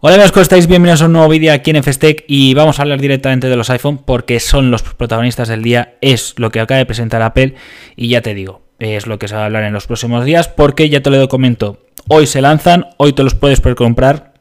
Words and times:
Hola 0.00 0.16
amigos, 0.16 0.32
¿cómo 0.32 0.42
estáis? 0.42 0.66
Bienvenidos 0.66 1.02
a 1.02 1.06
un 1.06 1.12
nuevo 1.12 1.28
vídeo 1.28 1.52
aquí 1.52 1.70
en 1.70 1.82
FSTEC 1.82 2.24
y 2.26 2.52
vamos 2.52 2.78
a 2.78 2.82
hablar 2.82 3.00
directamente 3.00 3.48
de 3.48 3.56
los 3.56 3.70
iPhone 3.70 3.98
porque 3.98 4.40
son 4.40 4.70
los 4.70 4.82
protagonistas 4.82 5.48
del 5.48 5.62
día, 5.62 5.94
es 6.00 6.34
lo 6.36 6.50
que 6.50 6.60
acaba 6.60 6.78
de 6.78 6.86
presentar 6.86 7.22
Apple 7.22 7.54
y 7.96 8.08
ya 8.08 8.20
te 8.20 8.34
digo, 8.34 8.62
es 8.78 9.06
lo 9.06 9.18
que 9.18 9.28
se 9.28 9.34
va 9.34 9.42
a 9.42 9.44
hablar 9.46 9.64
en 9.64 9.72
los 9.72 9.86
próximos 9.86 10.24
días 10.24 10.48
porque 10.48 10.90
ya 10.90 11.00
te 11.00 11.10
lo 11.10 11.28
comento, 11.28 11.78
hoy 12.08 12.26
se 12.26 12.42
lanzan, 12.42 12.88
hoy 12.98 13.12
te 13.12 13.22
los 13.22 13.34
puedes 13.34 13.60
comprar 13.60 14.34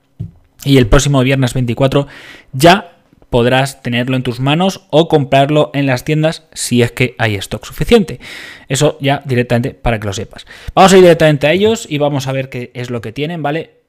y 0.66 0.78
el 0.78 0.88
próximo 0.88 1.22
viernes 1.22 1.54
24 1.54 2.08
ya 2.52 2.98
podrás 3.30 3.82
tenerlo 3.82 4.16
en 4.16 4.24
tus 4.24 4.40
manos 4.40 4.86
o 4.90 5.08
comprarlo 5.08 5.72
en 5.74 5.86
las 5.86 6.04
tiendas 6.04 6.44
si 6.54 6.82
es 6.82 6.92
que 6.92 7.16
hay 7.18 7.36
stock 7.36 7.66
suficiente. 7.66 8.20
Eso 8.68 8.98
ya 9.02 9.24
directamente 9.26 9.74
para 9.74 10.00
que 10.00 10.06
lo 10.06 10.14
sepas. 10.14 10.46
Vamos 10.76 10.94
a 10.94 10.98
ir 10.98 11.02
directamente 11.02 11.48
a 11.48 11.52
ellos 11.52 11.88
y 11.90 11.98
vamos 11.98 12.28
a 12.28 12.32
ver 12.32 12.50
qué 12.50 12.70
es 12.76 12.92
lo 12.92 13.02
que 13.02 13.12
tienen, 13.12 13.42
¿vale? 13.42 13.82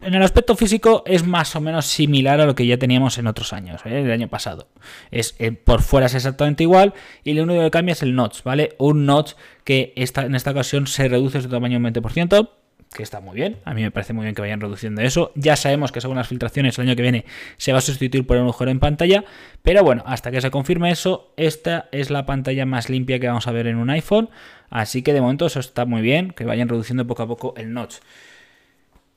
En 0.00 0.14
el 0.14 0.22
aspecto 0.22 0.54
físico 0.54 1.02
es 1.06 1.26
más 1.26 1.56
o 1.56 1.60
menos 1.60 1.86
similar 1.86 2.40
a 2.40 2.46
lo 2.46 2.54
que 2.54 2.66
ya 2.66 2.78
teníamos 2.78 3.18
en 3.18 3.26
otros 3.26 3.52
años, 3.52 3.80
¿eh? 3.84 4.00
el 4.00 4.10
año 4.12 4.28
pasado. 4.28 4.68
Es, 5.10 5.34
eh, 5.40 5.50
por 5.50 5.82
fuera 5.82 6.06
es 6.06 6.14
exactamente 6.14 6.62
igual 6.62 6.94
y 7.24 7.34
lo 7.34 7.42
único 7.42 7.62
que 7.62 7.70
cambia 7.70 7.92
es 7.94 8.02
el 8.02 8.14
notch, 8.14 8.44
¿vale? 8.44 8.76
Un 8.78 9.06
notch 9.06 9.32
que 9.64 9.92
esta, 9.96 10.22
en 10.22 10.36
esta 10.36 10.52
ocasión 10.52 10.86
se 10.86 11.08
reduce 11.08 11.42
su 11.42 11.48
tamaño 11.48 11.78
un 11.78 11.84
20%, 11.84 12.48
que 12.94 13.02
está 13.02 13.20
muy 13.20 13.34
bien. 13.34 13.58
A 13.64 13.74
mí 13.74 13.82
me 13.82 13.90
parece 13.90 14.12
muy 14.12 14.22
bien 14.22 14.36
que 14.36 14.40
vayan 14.40 14.60
reduciendo 14.60 15.02
eso. 15.02 15.32
Ya 15.34 15.56
sabemos 15.56 15.90
que 15.90 16.00
según 16.00 16.16
las 16.16 16.28
filtraciones 16.28 16.78
el 16.78 16.86
año 16.86 16.96
que 16.96 17.02
viene 17.02 17.24
se 17.56 17.72
va 17.72 17.78
a 17.78 17.82
sustituir 17.82 18.24
por 18.24 18.36
un 18.36 18.44
agujero 18.44 18.70
en 18.70 18.78
pantalla, 18.78 19.24
pero 19.62 19.82
bueno, 19.82 20.04
hasta 20.06 20.30
que 20.30 20.40
se 20.40 20.50
confirme 20.52 20.92
eso, 20.92 21.32
esta 21.36 21.88
es 21.90 22.10
la 22.10 22.24
pantalla 22.24 22.66
más 22.66 22.88
limpia 22.88 23.18
que 23.18 23.26
vamos 23.26 23.48
a 23.48 23.52
ver 23.52 23.66
en 23.66 23.76
un 23.76 23.90
iPhone. 23.90 24.30
Así 24.70 25.02
que 25.02 25.12
de 25.12 25.20
momento 25.20 25.46
eso 25.46 25.60
está 25.60 25.86
muy 25.86 26.02
bien, 26.02 26.30
que 26.30 26.44
vayan 26.44 26.68
reduciendo 26.68 27.06
poco 27.06 27.24
a 27.24 27.26
poco 27.26 27.54
el 27.56 27.72
notch. 27.72 27.96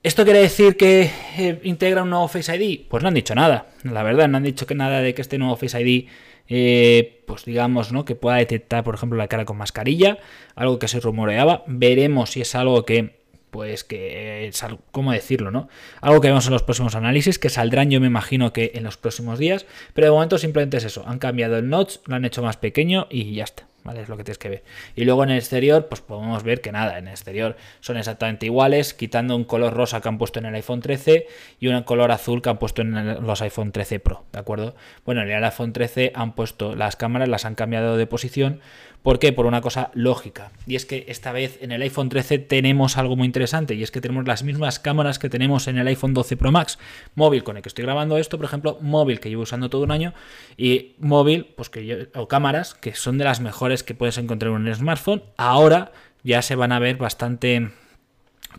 ¿Esto 0.03 0.23
quiere 0.23 0.39
decir 0.39 0.77
que 0.77 1.11
eh, 1.37 1.59
integra 1.61 2.01
un 2.01 2.09
nuevo 2.09 2.27
Face 2.27 2.55
ID? 2.55 2.87
Pues 2.89 3.03
no 3.03 3.09
han 3.09 3.13
dicho 3.13 3.35
nada. 3.35 3.67
La 3.83 4.01
verdad, 4.01 4.27
no 4.27 4.37
han 4.37 4.43
dicho 4.43 4.65
que 4.65 4.73
nada 4.73 4.99
de 4.99 5.13
que 5.13 5.21
este 5.21 5.37
nuevo 5.37 5.55
Face 5.55 5.79
ID, 5.79 6.07
eh, 6.49 7.21
pues 7.27 7.45
digamos, 7.45 7.91
¿no? 7.91 8.03
Que 8.03 8.15
pueda 8.15 8.37
detectar, 8.37 8.83
por 8.83 8.95
ejemplo, 8.95 9.15
la 9.19 9.27
cara 9.27 9.45
con 9.45 9.57
mascarilla, 9.57 10.17
algo 10.55 10.79
que 10.79 10.87
se 10.87 10.99
rumoreaba. 10.99 11.63
Veremos 11.67 12.31
si 12.31 12.41
es 12.41 12.55
algo 12.55 12.83
que, 12.83 13.19
pues 13.51 13.83
que, 13.83 14.47
es 14.47 14.65
¿cómo 14.91 15.11
decirlo, 15.11 15.51
no? 15.51 15.69
Algo 16.01 16.19
que 16.19 16.29
vemos 16.29 16.47
en 16.47 16.53
los 16.53 16.63
próximos 16.63 16.95
análisis, 16.95 17.37
que 17.37 17.49
saldrán 17.49 17.91
yo 17.91 18.01
me 18.01 18.07
imagino 18.07 18.53
que 18.53 18.71
en 18.73 18.83
los 18.83 18.97
próximos 18.97 19.37
días. 19.37 19.67
Pero 19.93 20.07
de 20.07 20.11
momento 20.13 20.39
simplemente 20.39 20.77
es 20.77 20.83
eso. 20.85 21.03
Han 21.05 21.19
cambiado 21.19 21.59
el 21.59 21.69
notch, 21.69 21.97
lo 22.07 22.15
han 22.15 22.25
hecho 22.25 22.41
más 22.41 22.57
pequeño 22.57 23.05
y 23.11 23.35
ya 23.35 23.43
está. 23.43 23.70
¿Vale? 23.83 24.01
Es 24.01 24.09
lo 24.09 24.17
que 24.17 24.23
tienes 24.23 24.37
que 24.37 24.49
ver. 24.49 24.63
Y 24.95 25.05
luego 25.05 25.23
en 25.23 25.31
el 25.31 25.37
exterior, 25.37 25.87
pues 25.87 26.01
podemos 26.01 26.43
ver 26.43 26.61
que 26.61 26.71
nada, 26.71 26.97
en 26.97 27.07
el 27.07 27.13
exterior 27.13 27.55
son 27.79 27.97
exactamente 27.97 28.45
iguales, 28.45 28.93
quitando 28.93 29.35
un 29.35 29.43
color 29.43 29.73
rosa 29.73 30.01
que 30.01 30.09
han 30.09 30.17
puesto 30.17 30.39
en 30.39 30.45
el 30.45 30.55
iPhone 30.55 30.81
13 30.81 31.27
y 31.59 31.67
un 31.67 31.83
color 31.83 32.11
azul 32.11 32.41
que 32.41 32.49
han 32.49 32.57
puesto 32.57 32.81
en 32.81 33.25
los 33.25 33.41
iPhone 33.41 33.71
13 33.71 33.99
Pro, 33.99 34.25
¿de 34.31 34.39
acuerdo? 34.39 34.75
Bueno, 35.05 35.21
en 35.21 35.31
el 35.31 35.43
iPhone 35.43 35.73
13 35.73 36.11
han 36.15 36.33
puesto 36.33 36.75
las 36.75 36.95
cámaras, 36.95 37.29
las 37.29 37.45
han 37.45 37.55
cambiado 37.55 37.97
de 37.97 38.07
posición 38.07 38.61
¿Por 39.03 39.17
qué? 39.17 39.33
Por 39.33 39.47
una 39.47 39.61
cosa 39.61 39.89
lógica. 39.95 40.51
Y 40.67 40.75
es 40.75 40.85
que 40.85 41.05
esta 41.07 41.31
vez 41.31 41.57
en 41.61 41.71
el 41.71 41.81
iPhone 41.81 42.09
13 42.09 42.37
tenemos 42.37 42.97
algo 42.97 43.15
muy 43.15 43.25
interesante 43.25 43.73
y 43.73 43.81
es 43.81 43.89
que 43.89 43.99
tenemos 43.99 44.27
las 44.27 44.43
mismas 44.43 44.79
cámaras 44.79 45.17
que 45.17 45.29
tenemos 45.29 45.67
en 45.67 45.79
el 45.79 45.87
iPhone 45.87 46.13
12 46.13 46.37
Pro 46.37 46.51
Max. 46.51 46.77
Móvil 47.15 47.43
con 47.43 47.57
el 47.57 47.63
que 47.63 47.69
estoy 47.69 47.83
grabando 47.83 48.17
esto, 48.17 48.37
por 48.37 48.45
ejemplo, 48.45 48.77
móvil 48.81 49.19
que 49.19 49.29
llevo 49.29 49.41
usando 49.41 49.69
todo 49.69 49.83
un 49.83 49.91
año 49.91 50.13
y 50.55 50.93
móvil, 50.99 51.47
pues 51.55 51.69
que 51.69 52.09
o 52.13 52.27
cámaras 52.27 52.75
que 52.75 52.93
son 52.93 53.17
de 53.17 53.23
las 53.23 53.39
mejores 53.39 53.83
que 53.83 53.95
puedes 53.95 54.19
encontrar 54.19 54.51
en 54.51 54.67
un 54.67 54.75
smartphone. 54.75 55.23
Ahora 55.35 55.91
ya 56.23 56.43
se 56.43 56.55
van 56.55 56.71
a 56.71 56.79
ver 56.79 56.97
bastante, 56.97 57.71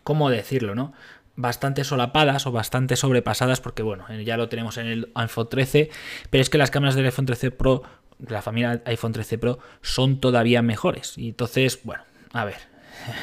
¿cómo 0.03 0.29
decirlo, 0.29 0.75
no? 0.75 0.93
bastante 1.35 1.83
solapadas 1.85 2.47
o 2.47 2.53
bastante 2.53 2.97
sobrepasadas 2.97 3.61
porque 3.61 3.83
bueno, 3.83 4.05
ya 4.23 4.37
lo 4.37 4.49
tenemos 4.49 4.77
en 4.77 4.87
el 4.87 5.13
iPhone 5.15 5.49
13, 5.49 5.91
pero 6.29 6.43
es 6.43 6.51
que 6.51 6.59
las 6.59 6.71
cámaras 6.71 6.95
del 6.95 7.07
iPhone 7.07 7.27
13 7.27 7.51
Pro 7.53 7.83
la 8.29 8.43
familia 8.43 8.83
iPhone 8.87 9.13
13 9.13 9.39
Pro 9.39 9.59
son 9.81 10.21
todavía 10.21 10.63
mejores. 10.63 11.17
Y 11.19 11.31
entonces, 11.31 11.81
bueno, 11.85 12.03
a 12.33 12.45
ver, 12.45 12.57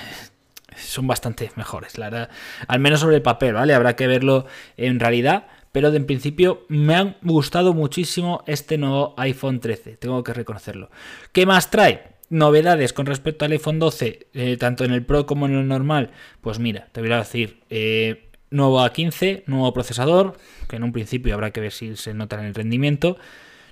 son 0.78 1.08
bastante 1.08 1.52
mejores, 1.56 1.98
la 1.98 2.10
verdad. 2.10 2.30
Al 2.68 2.80
menos 2.80 3.00
sobre 3.00 3.18
el 3.18 3.22
papel, 3.22 3.54
¿vale? 3.54 3.74
Habrá 3.74 3.96
que 3.96 4.08
verlo 4.08 4.46
en 4.78 5.00
realidad. 5.00 5.48
Pero 5.72 5.92
de 5.92 5.98
en 5.98 6.06
principio 6.06 6.66
me 6.68 6.96
han 6.96 7.18
gustado 7.22 7.74
muchísimo 7.74 8.44
este 8.48 8.78
nuevo 8.80 9.14
iPhone 9.18 9.60
13, 9.60 9.98
tengo 9.98 10.24
que 10.24 10.34
reconocerlo. 10.34 10.90
¿Qué 11.32 11.46
más 11.46 11.70
trae? 11.70 12.16
Novedades 12.30 12.92
con 12.92 13.06
respecto 13.06 13.46
al 13.46 13.52
iPhone 13.52 13.78
12, 13.78 14.28
eh, 14.34 14.58
tanto 14.58 14.84
en 14.84 14.92
el 14.92 15.06
Pro 15.06 15.28
como 15.28 15.46
en 15.46 15.56
el 15.56 15.68
normal. 15.68 16.10
Pues 16.42 16.58
mira, 16.58 16.88
te 16.92 17.02
voy 17.02 17.12
a 17.12 17.18
decir, 17.18 17.60
eh, 17.70 18.30
nuevo 18.50 18.80
A15, 18.82 19.44
nuevo 19.46 19.72
procesador, 19.72 20.38
que 20.68 20.78
en 20.78 20.84
un 20.84 20.92
principio 20.92 21.36
habrá 21.36 21.52
que 21.52 21.62
ver 21.62 21.72
si 21.72 21.96
se 21.96 22.16
nota 22.16 22.40
en 22.40 22.46
el 22.46 22.56
rendimiento 22.56 23.18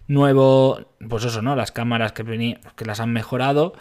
nuevo, 0.08 0.80
pues 1.08 1.26
eso, 1.26 1.42
¿no? 1.42 1.56
Las 1.56 1.72
cámaras 1.72 2.12
que, 2.12 2.60
que 2.76 2.86
las 2.86 3.00
han 3.00 3.12
mejorado. 3.12 3.74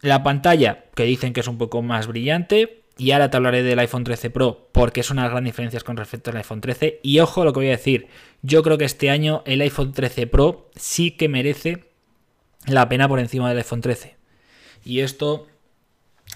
La 0.00 0.22
pantalla, 0.22 0.84
que 0.94 1.04
dicen 1.04 1.32
que 1.32 1.40
es 1.40 1.48
un 1.48 1.58
poco 1.58 1.82
más 1.82 2.06
brillante. 2.06 2.84
Y 2.96 3.10
ahora 3.10 3.28
te 3.28 3.36
hablaré 3.36 3.62
del 3.64 3.80
iPhone 3.80 4.04
13 4.04 4.30
Pro, 4.30 4.68
porque 4.70 5.02
son 5.02 5.18
unas 5.18 5.30
grandes 5.30 5.52
diferencias 5.52 5.82
con 5.82 5.96
respecto 5.96 6.30
al 6.30 6.36
iPhone 6.36 6.60
13. 6.60 7.00
Y 7.02 7.18
ojo 7.18 7.44
lo 7.44 7.52
que 7.52 7.58
voy 7.58 7.66
a 7.66 7.70
decir, 7.70 8.06
yo 8.42 8.62
creo 8.62 8.78
que 8.78 8.84
este 8.84 9.10
año 9.10 9.42
el 9.46 9.60
iPhone 9.62 9.92
13 9.92 10.28
Pro 10.28 10.70
sí 10.76 11.10
que 11.10 11.28
merece 11.28 11.84
la 12.66 12.88
pena 12.88 13.08
por 13.08 13.18
encima 13.18 13.48
del 13.48 13.58
iPhone 13.58 13.80
13. 13.80 14.16
Y 14.84 15.00
esto 15.00 15.48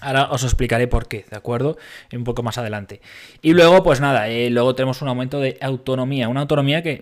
Ahora 0.01 0.29
os 0.31 0.43
explicaré 0.43 0.87
por 0.87 1.07
qué, 1.07 1.25
¿de 1.29 1.35
acuerdo? 1.35 1.77
Un 2.13 2.23
poco 2.23 2.43
más 2.43 2.57
adelante. 2.57 3.01
Y 3.41 3.53
luego, 3.53 3.83
pues 3.83 3.99
nada, 3.99 4.29
eh, 4.29 4.49
luego 4.49 4.75
tenemos 4.75 5.01
un 5.01 5.09
aumento 5.09 5.39
de 5.39 5.57
autonomía. 5.61 6.29
Una 6.29 6.41
autonomía 6.41 6.81
que 6.81 7.01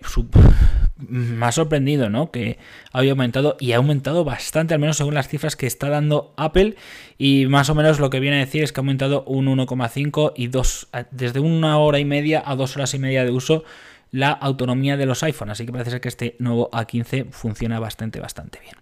me 0.97 1.45
ha 1.45 1.51
sorprendido, 1.51 2.09
¿no? 2.09 2.31
Que 2.31 2.57
había 2.91 3.11
aumentado 3.11 3.55
y 3.59 3.73
ha 3.73 3.77
aumentado 3.77 4.23
bastante, 4.23 4.73
al 4.73 4.79
menos 4.79 4.97
según 4.97 5.13
las 5.13 5.27
cifras 5.27 5.55
que 5.55 5.67
está 5.67 5.89
dando 5.89 6.33
Apple. 6.37 6.75
Y 7.17 7.45
más 7.47 7.69
o 7.69 7.75
menos 7.75 7.99
lo 7.99 8.09
que 8.09 8.19
viene 8.19 8.37
a 8.37 8.45
decir 8.45 8.63
es 8.63 8.71
que 8.71 8.79
ha 8.79 8.81
aumentado 8.81 9.23
un 9.25 9.45
1,5 9.45 10.33
y 10.35 10.47
dos, 10.47 10.87
desde 11.11 11.39
una 11.39 11.77
hora 11.77 11.99
y 11.99 12.05
media 12.05 12.43
a 12.45 12.55
dos 12.55 12.75
horas 12.75 12.93
y 12.93 12.99
media 12.99 13.23
de 13.25 13.31
uso 13.31 13.63
la 14.11 14.31
autonomía 14.31 14.97
de 14.97 15.05
los 15.05 15.21
iPhones. 15.23 15.53
Así 15.53 15.65
que 15.65 15.71
parece 15.71 15.91
ser 15.91 16.01
que 16.01 16.09
este 16.09 16.35
nuevo 16.39 16.69
A15 16.71 17.29
funciona 17.29 17.79
bastante, 17.79 18.19
bastante 18.19 18.59
bien. 18.59 18.75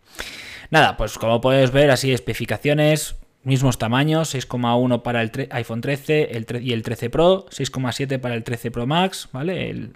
Nada, 0.72 0.98
pues 0.98 1.18
como 1.18 1.42
puedes 1.42 1.72
ver, 1.72 1.92
así 1.92 2.12
especificaciones, 2.12 3.16
mismos 3.46 3.78
tamaños, 3.78 4.36
6,1 4.36 5.02
para 5.04 5.22
el 5.22 5.32
iPhone 5.52 5.82
13 5.82 6.36
el 6.36 6.46
y 6.62 6.74
el 6.74 6.82
13 6.82 7.10
Pro, 7.10 7.46
6,7 7.50 8.20
para 8.20 8.36
el 8.36 8.44
13 8.44 8.72
Pro 8.72 8.86
Max, 8.88 9.30
¿vale? 9.32 9.70
El, 9.70 9.94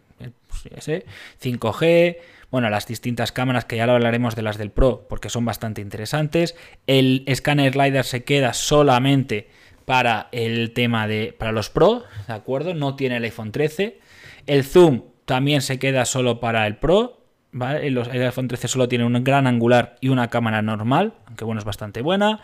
5G, 1.42 2.18
bueno, 2.52 2.70
las 2.70 2.86
distintas 2.86 3.32
cámaras 3.32 3.66
que 3.66 3.78
ya 3.78 3.88
lo 3.88 3.94
hablaremos 3.94 4.36
de 4.36 4.42
las 4.42 4.58
del 4.58 4.72
Pro 4.72 5.06
porque 5.08 5.30
son 5.30 5.46
bastante 5.46 5.82
interesantes. 5.82 6.56
El 6.88 7.24
escáner 7.26 7.76
LiDAR 7.76 8.04
se 8.04 8.24
queda 8.24 8.54
solamente 8.54 9.48
para 9.86 10.28
el 10.32 10.72
tema 10.74 11.08
de 11.08 11.34
para 11.38 11.52
los 11.52 11.70
Pro, 11.70 12.04
¿de 12.28 12.34
acuerdo? 12.34 12.74
No 12.74 12.96
tiene 12.96 13.18
el 13.18 13.24
iPhone 13.24 13.52
13. 13.52 14.00
El 14.46 14.64
zoom 14.64 15.04
también 15.26 15.62
se 15.62 15.80
queda 15.80 16.06
solo 16.06 16.40
para 16.40 16.68
el 16.68 16.78
Pro. 16.78 17.24
El, 17.54 17.98
el 17.98 18.24
iPhone 18.24 18.48
13 18.48 18.68
solo 18.68 18.88
tiene 18.88 19.06
un 19.06 19.24
gran 19.24 19.48
angular 19.48 19.96
y 20.02 20.10
una 20.10 20.28
cámara 20.28 20.62
normal, 20.62 21.14
aunque 21.26 21.46
bueno, 21.46 21.60
es 21.60 21.66
bastante 21.66 22.02
buena. 22.02 22.42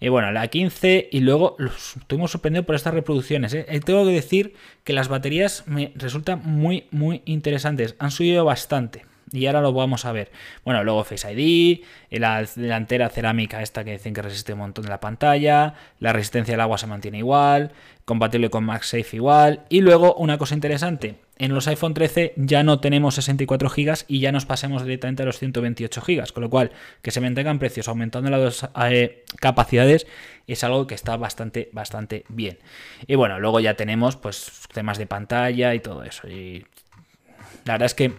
Y 0.00 0.08
bueno, 0.08 0.32
la 0.32 0.48
15 0.48 1.10
y 1.12 1.20
luego 1.20 1.56
estuvimos 1.60 2.30
sorprendidos 2.30 2.66
por 2.66 2.74
estas 2.74 2.94
reproducciones. 2.94 3.52
¿eh? 3.52 3.66
¿eh? 3.68 3.80
Tengo 3.80 4.04
que 4.06 4.12
decir 4.12 4.54
que 4.82 4.94
las 4.94 5.08
baterías 5.08 5.64
me 5.66 5.92
resultan 5.94 6.40
muy, 6.42 6.86
muy 6.90 7.22
interesantes. 7.26 7.96
Han 7.98 8.10
subido 8.10 8.44
bastante. 8.46 9.09
Y 9.32 9.46
ahora 9.46 9.60
lo 9.60 9.72
vamos 9.72 10.04
a 10.04 10.12
ver. 10.12 10.30
Bueno, 10.64 10.82
luego 10.82 11.04
Face 11.04 11.32
ID, 11.32 11.84
la 12.10 12.44
delantera 12.56 13.08
cerámica 13.08 13.62
esta 13.62 13.84
que 13.84 13.92
dicen 13.92 14.12
que 14.12 14.22
resiste 14.22 14.52
un 14.52 14.60
montón 14.60 14.84
de 14.84 14.90
la 14.90 15.00
pantalla, 15.00 15.74
la 16.00 16.12
resistencia 16.12 16.54
al 16.54 16.60
agua 16.60 16.78
se 16.78 16.86
mantiene 16.86 17.18
igual, 17.18 17.70
compatible 18.04 18.50
con 18.50 18.64
MagSafe 18.64 19.16
igual. 19.16 19.64
Y 19.68 19.82
luego 19.82 20.14
una 20.14 20.36
cosa 20.36 20.54
interesante, 20.54 21.16
en 21.38 21.54
los 21.54 21.66
iPhone 21.68 21.94
13 21.94 22.34
ya 22.36 22.62
no 22.62 22.80
tenemos 22.80 23.14
64 23.14 23.70
GB 23.70 24.04
y 24.08 24.20
ya 24.20 24.30
nos 24.30 24.44
pasemos 24.46 24.82
directamente 24.82 25.22
a 25.22 25.26
los 25.26 25.38
128 25.38 26.02
GB, 26.06 26.32
con 26.32 26.42
lo 26.42 26.50
cual 26.50 26.70
que 27.00 27.12
se 27.12 27.20
mantengan 27.20 27.58
precios 27.58 27.88
aumentando 27.88 28.28
las 28.30 28.40
dos 28.40 28.68
eh, 28.90 29.24
capacidades 29.36 30.06
es 30.46 30.64
algo 30.64 30.86
que 30.86 30.94
está 30.94 31.16
bastante, 31.16 31.70
bastante 31.72 32.24
bien. 32.28 32.58
Y 33.06 33.14
bueno, 33.14 33.38
luego 33.38 33.60
ya 33.60 33.74
tenemos 33.74 34.16
pues 34.16 34.50
temas 34.74 34.98
de 34.98 35.06
pantalla 35.06 35.74
y 35.74 35.80
todo 35.80 36.02
eso. 36.02 36.28
Y 36.28 36.66
la 37.64 37.74
verdad 37.74 37.86
es 37.86 37.94
que 37.94 38.12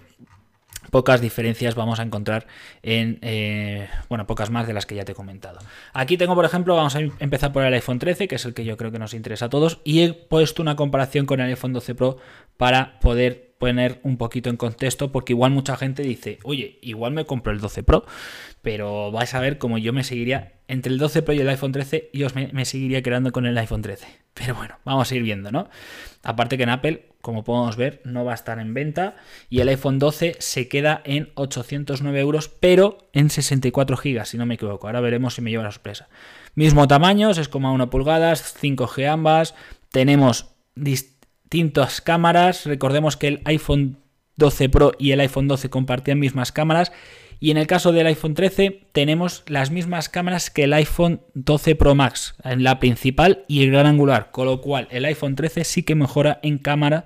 pocas 0.90 1.22
diferencias 1.22 1.76
vamos 1.76 2.00
a 2.00 2.04
encontrar 2.04 2.48
en, 2.82 3.20
eh, 3.22 3.88
bueno, 4.10 4.26
pocas 4.26 4.50
más 4.50 4.68
de 4.68 4.74
las 4.74 4.86
que 4.86 4.96
ya 4.96 5.06
te 5.06 5.12
he 5.12 5.16
comentado. 5.16 5.60
Aquí 5.94 6.18
tengo, 6.18 6.36
por 6.36 6.46
ejemplo, 6.46 6.76
vamos 6.76 6.96
a 6.96 7.02
em-, 7.02 7.12
empezar 7.20 7.52
por 7.52 7.64
el 7.64 7.74
iPhone 7.74 8.00
13, 8.00 8.28
que 8.28 8.36
es 8.36 8.46
el 8.46 8.54
que 8.54 8.66
yo 8.66 8.78
creo 8.78 8.92
que 8.92 9.00
nos 9.00 9.14
interesa 9.14 9.46
a 9.46 9.50
todos, 9.50 9.80
y 9.84 10.02
he 10.02 10.14
puesto 10.14 10.62
una 10.62 10.76
comparación 10.76 11.26
con 11.26 11.40
el 11.40 11.50
iPhone 11.50 11.74
12 11.74 11.96
Pro 11.96 12.18
para 12.58 13.00
poder 13.00 13.51
poner 13.62 14.00
un 14.02 14.18
poquito 14.18 14.50
en 14.50 14.58
contexto 14.58 15.12
porque 15.12 15.34
igual 15.34 15.52
mucha 15.52 15.78
gente 15.78 16.02
dice, 16.02 16.40
oye, 16.44 16.80
igual 16.82 17.14
me 17.14 17.26
compro 17.26 17.54
el 17.54 17.60
12 17.60 17.84
Pro, 17.84 18.06
pero 18.64 19.12
vais 19.12 19.36
a 19.36 19.40
ver 19.40 19.60
cómo 19.60 19.78
yo 19.78 19.94
me 19.94 20.04
seguiría 20.04 20.54
entre 20.68 20.92
el 20.92 20.98
12 20.98 21.22
Pro 21.22 21.36
y 21.36 21.40
el 21.40 21.48
iPhone 21.48 21.72
13, 21.72 22.10
yo 22.12 22.28
me, 22.34 22.66
seguiría 22.66 23.04
quedando 23.04 23.32
con 23.32 23.46
el 23.46 23.56
iPhone 23.58 23.84
13. 23.84 24.08
Pero 24.34 24.56
bueno, 24.56 24.80
vamos 24.86 25.12
a 25.12 25.16
ir 25.16 25.22
viendo, 25.22 25.52
¿no? 25.52 25.70
Aparte 26.24 26.56
que 26.56 26.64
en 26.64 26.70
Apple, 26.70 27.10
como 27.20 27.44
podemos 27.44 27.76
ver, 27.76 28.02
no 28.04 28.24
va 28.26 28.32
a 28.32 28.36
estar 28.36 28.58
en 28.58 28.74
venta 28.74 29.18
y 29.50 29.60
el 29.60 29.68
iPhone 29.68 30.00
12 30.00 30.38
se 30.40 30.70
queda 30.70 31.02
en 31.04 31.30
809 31.36 32.20
euros, 32.20 32.48
pero 32.48 33.10
en 33.12 33.30
64 33.30 33.98
gigas, 33.98 34.30
si 34.30 34.38
no 34.38 34.46
me 34.46 34.56
equivoco. 34.56 34.88
Ahora 34.88 35.02
veremos 35.02 35.36
si 35.36 35.42
me 35.42 35.52
lleva 35.52 35.64
la 35.64 35.72
sorpresa. 35.72 36.08
Mismo 36.56 36.88
tamaño, 36.88 37.32
6,1 37.32 37.90
pulgadas, 37.90 38.56
5G 38.60 39.08
ambas. 39.08 39.54
Tenemos 39.92 40.56
distintas 41.52 42.00
cámaras. 42.00 42.66
Recordemos 42.66 43.18
que 43.18 43.28
el 43.28 43.42
iPhone 43.44 43.98
12 44.38 44.70
Pro 44.70 44.94
y 44.98 45.12
el 45.12 45.20
iPhone 45.20 45.50
12 45.50 45.70
compartían 45.70 46.18
mismas 46.18 46.54
cámaras. 46.54 46.94
Y 47.42 47.52
en 47.52 47.58
el 47.58 47.68
caso 47.68 47.92
del 47.92 48.08
iPhone 48.08 48.36
13 48.36 48.88
tenemos 48.94 49.44
las 49.48 49.70
mismas 49.70 50.08
cámaras 50.08 50.50
que 50.50 50.64
el 50.64 50.74
iPhone 50.74 51.22
12 51.34 51.76
Pro 51.76 51.94
Max, 51.94 52.36
en 52.46 52.64
la 52.64 52.80
principal 52.80 53.44
y 53.50 53.64
el 53.64 53.72
gran 53.72 53.86
angular, 53.86 54.32
con 54.32 54.46
lo 54.46 54.62
cual 54.62 54.88
el 54.92 55.04
iPhone 55.04 55.36
13 55.36 55.66
sí 55.66 55.84
que 55.84 55.94
mejora 55.94 56.40
en 56.42 56.58
cámara 56.58 57.06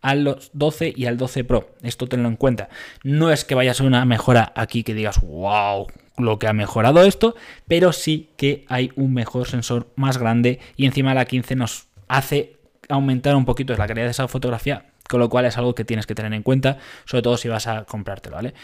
al 0.00 0.38
12 0.54 0.94
y 0.96 1.04
al 1.04 1.18
12 1.18 1.44
Pro. 1.44 1.74
Esto 1.82 2.06
tenlo 2.06 2.28
en 2.28 2.36
cuenta. 2.36 2.70
No 3.04 3.30
es 3.30 3.44
que 3.44 3.54
vaya 3.54 3.72
a 3.72 3.74
ser 3.74 3.84
una 3.84 4.06
mejora 4.06 4.54
aquí 4.56 4.84
que 4.84 4.94
digas, 4.94 5.20
wow, 5.20 5.86
lo 6.16 6.38
que 6.38 6.46
ha 6.46 6.54
mejorado 6.54 7.02
esto, 7.02 7.34
pero 7.68 7.92
sí 7.92 8.30
que 8.38 8.64
hay 8.68 8.90
un 8.96 9.12
mejor 9.12 9.48
sensor 9.48 9.92
más 9.96 10.16
grande 10.16 10.60
y 10.76 10.86
encima 10.86 11.12
la 11.12 11.26
15 11.26 11.56
nos 11.56 11.88
hace 12.08 12.61
aumentar 12.88 13.36
un 13.36 13.44
poquito 13.44 13.74
la 13.76 13.86
calidad 13.86 14.06
de 14.06 14.10
esa 14.10 14.28
fotografía, 14.28 14.86
con 15.08 15.20
lo 15.20 15.28
cual 15.28 15.46
es 15.46 15.56
algo 15.58 15.74
que 15.74 15.84
tienes 15.84 16.06
que 16.06 16.14
tener 16.14 16.32
en 16.32 16.42
cuenta, 16.42 16.78
sobre 17.04 17.22
todo 17.22 17.36
si 17.36 17.48
vas 17.48 17.66
a 17.66 17.84
comprártelo, 17.84 18.36
¿vale? 18.36 18.54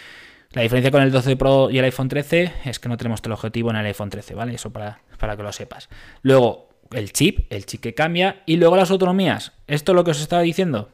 La 0.53 0.63
diferencia 0.63 0.91
con 0.91 1.03
el 1.03 1.13
12 1.13 1.37
Pro 1.37 1.71
y 1.71 1.79
el 1.79 1.85
iPhone 1.85 2.09
13 2.09 2.53
es 2.65 2.79
que 2.79 2.89
no 2.89 2.97
tenemos 2.97 3.21
objetivo 3.25 3.71
en 3.71 3.77
el 3.77 3.87
iPhone 3.87 4.09
13, 4.09 4.35
¿vale? 4.35 4.55
Eso 4.55 4.71
para, 4.71 5.01
para 5.19 5.37
que 5.37 5.43
lo 5.43 5.53
sepas. 5.53 5.91
Luego, 6.23 6.71
el 6.93 7.13
chip, 7.13 7.53
el 7.53 7.67
chip 7.67 7.83
que 7.83 7.95
cambia, 7.95 8.43
y 8.47 8.57
luego 8.57 8.77
las 8.77 8.91
autonomías. 8.91 9.53
Esto 9.67 9.93
es 9.93 9.97
lo 9.97 10.05
que 10.05 10.13
os 10.13 10.21
estaba 10.21 10.41
diciendo. 10.43 10.89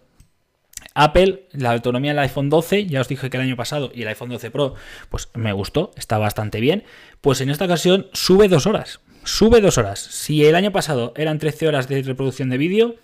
Apple, 0.95 1.49
la 1.53 1.73
autonomía 1.73 2.13
del 2.13 2.21
iPhone 2.21 2.51
12, 2.51 2.87
ya 2.87 3.01
os 3.01 3.09
dije 3.09 3.31
que 3.31 3.37
el 3.37 3.45
año 3.45 3.57
pasado 3.57 3.91
y 3.95 4.03
el 4.03 4.09
iPhone 4.09 4.31
12 4.31 4.51
Pro, 4.51 4.75
pues 5.09 5.29
me 5.35 5.53
gustó, 5.53 5.93
está 5.97 6.19
bastante 6.19 6.61
bien. 6.61 6.85
Pues 7.21 7.41
en 7.41 7.51
esta 7.51 7.65
ocasión 7.65 8.09
sube 8.13 8.49
dos 8.49 8.67
horas. 8.67 9.01
Sube 9.25 9.61
dos 9.61 9.79
horas. 9.79 10.01
Si 10.01 10.45
el 10.45 10.55
año 10.55 10.73
pasado 10.73 11.13
eran 11.17 11.39
13 11.39 11.69
horas 11.69 11.89
de 11.89 12.03
reproducción 12.03 12.51
de 12.51 12.59
vídeo, 12.59 12.97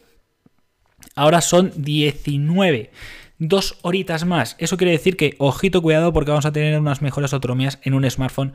Ahora 1.20 1.42
son 1.42 1.70
19. 1.76 2.90
Dos 3.38 3.76
horitas 3.82 4.24
más. 4.24 4.56
Eso 4.58 4.78
quiere 4.78 4.92
decir 4.92 5.18
que, 5.18 5.34
ojito, 5.36 5.82
cuidado, 5.82 6.14
porque 6.14 6.30
vamos 6.30 6.46
a 6.46 6.52
tener 6.52 6.80
unas 6.80 7.02
mejores 7.02 7.34
autonomías 7.34 7.78
en 7.82 7.92
un 7.92 8.10
smartphone 8.10 8.54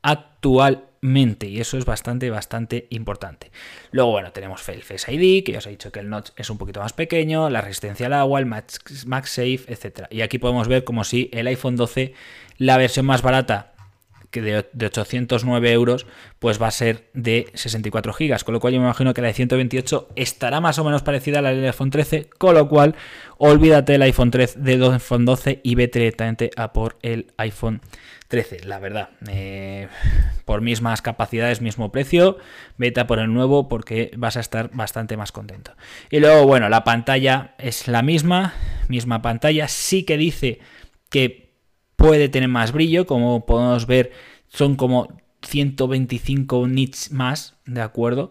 actualmente. 0.00 1.46
Y 1.46 1.60
eso 1.60 1.76
es 1.76 1.84
bastante, 1.84 2.30
bastante 2.30 2.86
importante. 2.88 3.50
Luego, 3.90 4.12
bueno, 4.12 4.32
tenemos 4.32 4.62
Face 4.62 5.12
ID, 5.12 5.44
que 5.44 5.52
ya 5.52 5.58
os 5.58 5.66
he 5.66 5.70
dicho 5.70 5.92
que 5.92 6.00
el 6.00 6.08
notch 6.08 6.30
es 6.36 6.48
un 6.48 6.56
poquito 6.56 6.80
más 6.80 6.94
pequeño, 6.94 7.50
la 7.50 7.60
resistencia 7.60 8.06
al 8.06 8.14
agua, 8.14 8.40
el 8.40 8.46
MagSafe, 8.46 9.66
etc. 9.68 10.06
Y 10.10 10.22
aquí 10.22 10.38
podemos 10.38 10.68
ver 10.68 10.84
como 10.84 11.04
si 11.04 11.28
el 11.34 11.46
iPhone 11.48 11.76
12, 11.76 12.14
la 12.56 12.78
versión 12.78 13.04
más 13.04 13.20
barata, 13.20 13.74
que 14.42 14.64
de, 14.72 14.86
809 14.86 15.72
euros, 15.72 16.06
pues 16.38 16.60
va 16.60 16.66
a 16.66 16.70
ser 16.70 17.08
de 17.14 17.48
64 17.54 18.12
gigas, 18.12 18.44
con 18.44 18.52
lo 18.52 18.60
cual 18.60 18.74
yo 18.74 18.80
me 18.80 18.86
imagino 18.86 19.14
que 19.14 19.22
la 19.22 19.28
de 19.28 19.34
128 19.34 20.08
estará 20.14 20.60
más 20.60 20.78
o 20.78 20.84
menos 20.84 21.02
parecida 21.02 21.38
a 21.38 21.42
la 21.42 21.50
del 21.54 21.64
iPhone 21.64 21.90
13, 21.90 22.28
con 22.36 22.54
lo 22.54 22.68
cual 22.68 22.94
olvídate 23.38 23.92
del 23.92 24.02
iPhone 24.02 24.30
13, 24.30 24.60
del 24.60 24.82
iPhone 24.92 25.24
12 25.24 25.60
y 25.62 25.74
vete 25.74 26.00
directamente 26.00 26.50
a 26.56 26.72
por 26.74 26.96
el 27.00 27.32
iPhone 27.38 27.80
13, 28.28 28.64
la 28.64 28.78
verdad. 28.78 29.10
Eh, 29.30 29.88
por 30.44 30.60
mismas 30.60 31.00
capacidades, 31.00 31.62
mismo 31.62 31.90
precio, 31.90 32.36
vete 32.76 33.00
a 33.00 33.06
por 33.06 33.18
el 33.18 33.32
nuevo 33.32 33.68
porque 33.68 34.10
vas 34.18 34.36
a 34.36 34.40
estar 34.40 34.70
bastante 34.72 35.16
más 35.16 35.32
contento. 35.32 35.72
Y 36.10 36.20
luego, 36.20 36.46
bueno, 36.46 36.68
la 36.68 36.84
pantalla 36.84 37.54
es 37.58 37.88
la 37.88 38.02
misma, 38.02 38.52
misma 38.88 39.22
pantalla, 39.22 39.66
sí 39.68 40.04
que 40.04 40.18
dice 40.18 40.60
que 41.08 41.45
puede 41.96 42.28
tener 42.28 42.48
más 42.48 42.72
brillo, 42.72 43.06
como 43.06 43.44
podemos 43.46 43.86
ver, 43.86 44.12
son 44.48 44.76
como 44.76 45.08
125 45.42 46.68
nits 46.68 47.10
más, 47.10 47.56
¿de 47.64 47.80
acuerdo? 47.80 48.30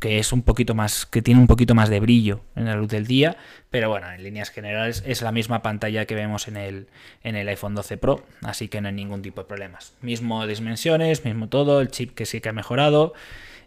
Que 0.00 0.18
es 0.18 0.32
un 0.32 0.42
poquito 0.42 0.74
más, 0.74 1.06
que 1.06 1.22
tiene 1.22 1.40
un 1.40 1.46
poquito 1.46 1.74
más 1.74 1.88
de 1.88 2.00
brillo 2.00 2.42
en 2.54 2.66
la 2.66 2.76
luz 2.76 2.88
del 2.88 3.06
día, 3.06 3.36
pero 3.70 3.88
bueno, 3.88 4.10
en 4.10 4.22
líneas 4.22 4.50
generales 4.50 5.02
es 5.06 5.22
la 5.22 5.32
misma 5.32 5.62
pantalla 5.62 6.04
que 6.04 6.14
vemos 6.14 6.48
en 6.48 6.56
el, 6.56 6.88
en 7.22 7.34
el 7.34 7.48
iPhone 7.48 7.74
12 7.74 7.96
Pro, 7.96 8.24
así 8.42 8.68
que 8.68 8.80
no 8.80 8.88
hay 8.88 8.94
ningún 8.94 9.22
tipo 9.22 9.40
de 9.40 9.48
problemas. 9.48 9.94
Mismo 10.02 10.46
dimensiones, 10.46 11.24
mismo 11.24 11.48
todo, 11.48 11.80
el 11.80 11.88
chip 11.88 12.14
que 12.14 12.26
sí 12.26 12.40
que 12.40 12.50
ha 12.50 12.52
mejorado. 12.52 13.14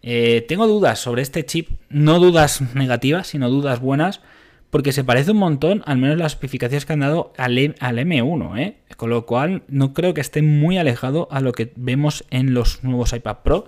Eh, 0.02 0.46
tengo 0.48 0.68
dudas 0.68 1.00
sobre 1.00 1.24
este 1.24 1.46
chip, 1.46 1.70
no 1.90 2.20
dudas 2.20 2.62
negativas, 2.76 3.28
sino 3.28 3.50
dudas 3.50 3.80
buenas 3.80 4.22
porque 4.70 4.92
se 4.92 5.04
parece 5.04 5.32
un 5.32 5.38
montón, 5.38 5.82
al 5.86 5.98
menos 5.98 6.18
las 6.18 6.34
especificaciones 6.34 6.86
que 6.86 6.94
han 6.94 7.00
dado 7.00 7.34
al, 7.38 7.56
M1, 7.58 8.60
¿eh? 8.60 8.78
con 8.98 9.10
lo 9.10 9.26
cual 9.26 9.64
no 9.68 9.94
creo 9.94 10.14
que 10.14 10.22
esté 10.22 10.42
muy 10.42 10.78
alejado 10.78 11.28
a 11.32 11.42
lo 11.42 11.54
que 11.54 11.74
vemos 11.76 12.26
en 12.30 12.54
los 12.54 12.84
nuevos 12.84 13.14
iPad 13.14 13.38
Pro, 13.44 13.66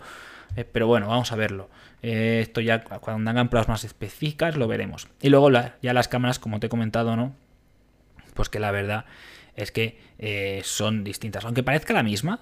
eh, 0.56 0.64
pero 0.64 0.88
bueno, 0.88 1.08
vamos 1.08 1.32
a 1.32 1.36
verlo. 1.36 1.70
Eh, 2.04 2.40
esto 2.42 2.62
ya 2.62 2.84
cuando 2.84 3.30
hagan 3.30 3.50
pruebas 3.50 3.68
más 3.68 3.84
específicas 3.84 4.58
lo 4.58 4.68
veremos. 4.68 5.08
Y 5.22 5.30
luego 5.30 5.50
ya 5.50 5.94
las 5.94 6.08
cámaras, 6.08 6.40
como 6.40 6.60
te 6.60 6.68
he 6.68 6.70
comentado, 6.70 7.16
¿no? 7.16 7.36
Pues 8.34 8.50
que 8.50 8.60
la 8.60 8.72
verdad 8.72 9.06
es 9.56 9.72
que 9.72 10.00
eh, 10.20 10.62
son 10.64 11.04
distintas, 11.04 11.46
aunque 11.46 11.64
parezca 11.64 11.94
la 11.94 12.04
misma, 12.04 12.42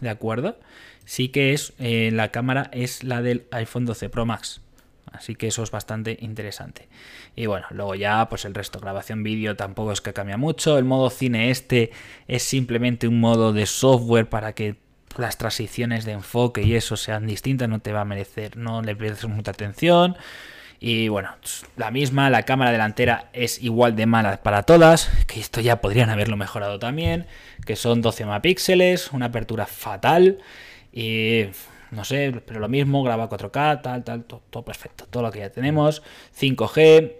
¿de 0.00 0.08
acuerdo? 0.10 0.58
Sí 1.04 1.28
que 1.28 1.52
es, 1.52 1.74
la 1.78 2.30
cámara 2.30 2.70
es 2.72 3.04
la 3.04 3.20
del 3.20 3.46
iPhone 3.50 3.84
12 3.84 4.10
Pro 4.10 4.26
Max. 4.26 4.60
Así 5.12 5.34
que 5.34 5.48
eso 5.48 5.62
es 5.62 5.70
bastante 5.70 6.16
interesante. 6.20 6.88
Y 7.36 7.46
bueno, 7.46 7.66
luego 7.70 7.94
ya 7.94 8.28
pues 8.28 8.44
el 8.44 8.54
resto, 8.54 8.80
grabación 8.80 9.22
vídeo 9.22 9.56
tampoco 9.56 9.92
es 9.92 10.00
que 10.00 10.12
cambia 10.12 10.36
mucho. 10.36 10.78
El 10.78 10.84
modo 10.84 11.10
cine 11.10 11.50
este 11.50 11.90
es 12.28 12.42
simplemente 12.42 13.08
un 13.08 13.20
modo 13.20 13.52
de 13.52 13.66
software 13.66 14.28
para 14.28 14.54
que 14.54 14.76
las 15.16 15.38
transiciones 15.38 16.04
de 16.04 16.12
enfoque 16.12 16.62
y 16.62 16.74
eso 16.74 16.96
sean 16.96 17.26
distintas, 17.26 17.68
no 17.68 17.80
te 17.80 17.92
va 17.92 18.02
a 18.02 18.04
merecer, 18.04 18.56
no 18.56 18.82
le 18.82 18.94
pierdes 18.94 19.26
mucha 19.26 19.50
atención. 19.50 20.16
Y 20.82 21.08
bueno, 21.08 21.34
la 21.76 21.90
misma, 21.90 22.30
la 22.30 22.44
cámara 22.44 22.72
delantera 22.72 23.28
es 23.34 23.62
igual 23.62 23.96
de 23.96 24.06
mala 24.06 24.42
para 24.42 24.62
todas, 24.62 25.10
que 25.26 25.38
esto 25.38 25.60
ya 25.60 25.82
podrían 25.82 26.08
haberlo 26.08 26.38
mejorado 26.38 26.78
también, 26.78 27.26
que 27.66 27.76
son 27.76 28.00
12 28.00 28.24
megapíxeles, 28.24 29.12
una 29.12 29.26
apertura 29.26 29.66
fatal 29.66 30.38
y 30.90 31.48
no 31.90 32.04
sé, 32.04 32.32
pero 32.46 32.60
lo 32.60 32.68
mismo, 32.68 33.02
graba 33.02 33.28
4K, 33.28 33.82
tal, 33.82 34.04
tal, 34.04 34.24
todo, 34.24 34.64
perfecto, 34.64 35.06
todo 35.10 35.22
lo 35.24 35.30
que 35.30 35.40
ya 35.40 35.50
tenemos, 35.50 36.02
5G, 36.38 37.12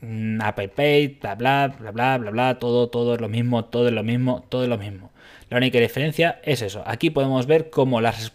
mm, 0.00 0.40
Apple 0.42 0.68
Pay, 0.68 1.18
bla, 1.20 1.34
bla, 1.34 1.68
bla, 1.78 1.90
bla, 1.92 2.18
bla, 2.18 2.30
bla, 2.30 2.58
todo, 2.58 2.88
todo 2.88 3.14
es 3.14 3.20
lo 3.20 3.28
mismo, 3.28 3.64
todo 3.66 3.88
es 3.88 3.94
lo 3.94 4.02
mismo, 4.02 4.44
todo 4.48 4.64
es 4.64 4.68
lo 4.68 4.78
mismo. 4.78 5.10
La 5.48 5.58
única 5.58 5.78
diferencia 5.78 6.40
es 6.42 6.60
eso. 6.62 6.82
Aquí 6.86 7.10
podemos 7.10 7.46
ver 7.46 7.70
cómo 7.70 8.00
las, 8.00 8.32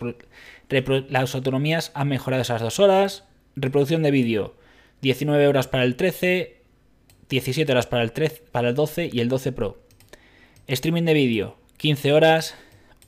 las 1.10 1.36
autonomías 1.36 1.92
han 1.94 2.08
mejorado 2.08 2.42
esas 2.42 2.62
dos 2.62 2.80
horas. 2.80 3.26
Reproducción 3.56 4.02
de 4.02 4.12
vídeo, 4.12 4.56
19 5.02 5.48
horas 5.48 5.68
para 5.68 5.84
el 5.84 5.98
13, 5.98 6.62
17 7.30 7.70
horas 7.70 7.88
para 7.88 8.04
el, 8.04 8.14
13, 8.14 8.44
para 8.52 8.70
el 8.70 8.76
12 8.76 9.10
y 9.12 9.20
el 9.20 9.28
12 9.28 9.52
Pro. 9.52 9.78
Streaming 10.68 11.04
de 11.04 11.14
vídeo, 11.14 11.58
15 11.78 12.14
horas, 12.14 12.56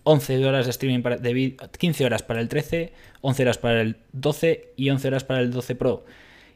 11 0.03 0.45
horas 0.45 0.65
de 0.65 0.72
streaming 0.72 1.01
para, 1.01 1.17
de 1.17 1.55
15 1.77 2.05
horas 2.05 2.24
para 2.24 2.41
el 2.41 2.50
13, 2.50 2.93
11 3.22 3.43
horas 3.43 3.57
para 3.57 3.81
el 3.81 3.98
12 4.12 4.74
y 4.75 4.89
11 4.89 5.07
horas 5.07 5.24
para 5.24 5.39
el 5.39 5.51
12 5.51 5.75
Pro. 5.75 6.05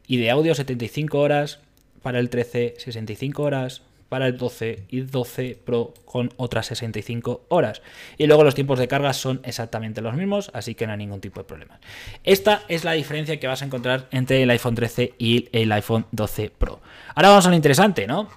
Y 0.06 0.16
de 0.18 0.30
audio 0.30 0.54
75 0.54 1.18
horas 1.18 1.60
para 2.02 2.18
el 2.18 2.30
13, 2.30 2.74
65 2.78 3.42
horas 3.42 3.82
para 4.08 4.26
el 4.26 4.38
12 4.38 4.84
y 4.88 5.00
12 5.00 5.58
Pro 5.64 5.92
con 6.04 6.30
otras 6.36 6.66
65 6.66 7.46
horas. 7.48 7.82
Y 8.16 8.26
luego 8.26 8.44
los 8.44 8.54
tiempos 8.54 8.78
de 8.78 8.88
carga 8.88 9.12
son 9.12 9.40
exactamente 9.44 10.00
los 10.00 10.14
mismos, 10.14 10.50
así 10.54 10.74
que 10.74 10.86
no 10.86 10.92
hay 10.92 10.98
ningún 10.98 11.20
tipo 11.20 11.40
de 11.40 11.44
problema. 11.44 11.78
Esta 12.24 12.62
es 12.68 12.84
la 12.84 12.92
diferencia 12.92 13.38
que 13.38 13.46
vas 13.46 13.62
a 13.62 13.66
encontrar 13.66 14.08
entre 14.10 14.42
el 14.42 14.50
iPhone 14.50 14.74
13 14.74 15.14
y 15.18 15.48
el 15.52 15.70
iPhone 15.72 16.06
12 16.12 16.50
Pro. 16.50 16.80
Ahora 17.14 17.28
vamos 17.28 17.46
a 17.46 17.50
lo 17.50 17.56
interesante, 17.56 18.06
¿no? 18.06 18.28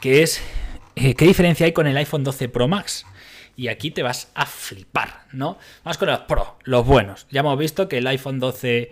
Que 0.00 0.22
es, 0.22 0.40
eh, 0.96 1.14
¿qué 1.14 1.26
diferencia 1.26 1.66
hay 1.66 1.72
con 1.72 1.86
el 1.86 1.96
iPhone 1.96 2.24
12 2.24 2.48
Pro 2.48 2.68
Max? 2.68 3.06
Y 3.60 3.68
aquí 3.68 3.90
te 3.90 4.02
vas 4.02 4.32
a 4.34 4.46
flipar, 4.46 5.26
¿no? 5.32 5.58
Vamos 5.84 5.98
con 5.98 6.08
los 6.08 6.20
Pro, 6.20 6.56
los 6.64 6.86
buenos. 6.86 7.26
Ya 7.30 7.40
hemos 7.40 7.58
visto 7.58 7.90
que 7.90 7.98
el 7.98 8.06
iPhone 8.06 8.40
12, 8.40 8.90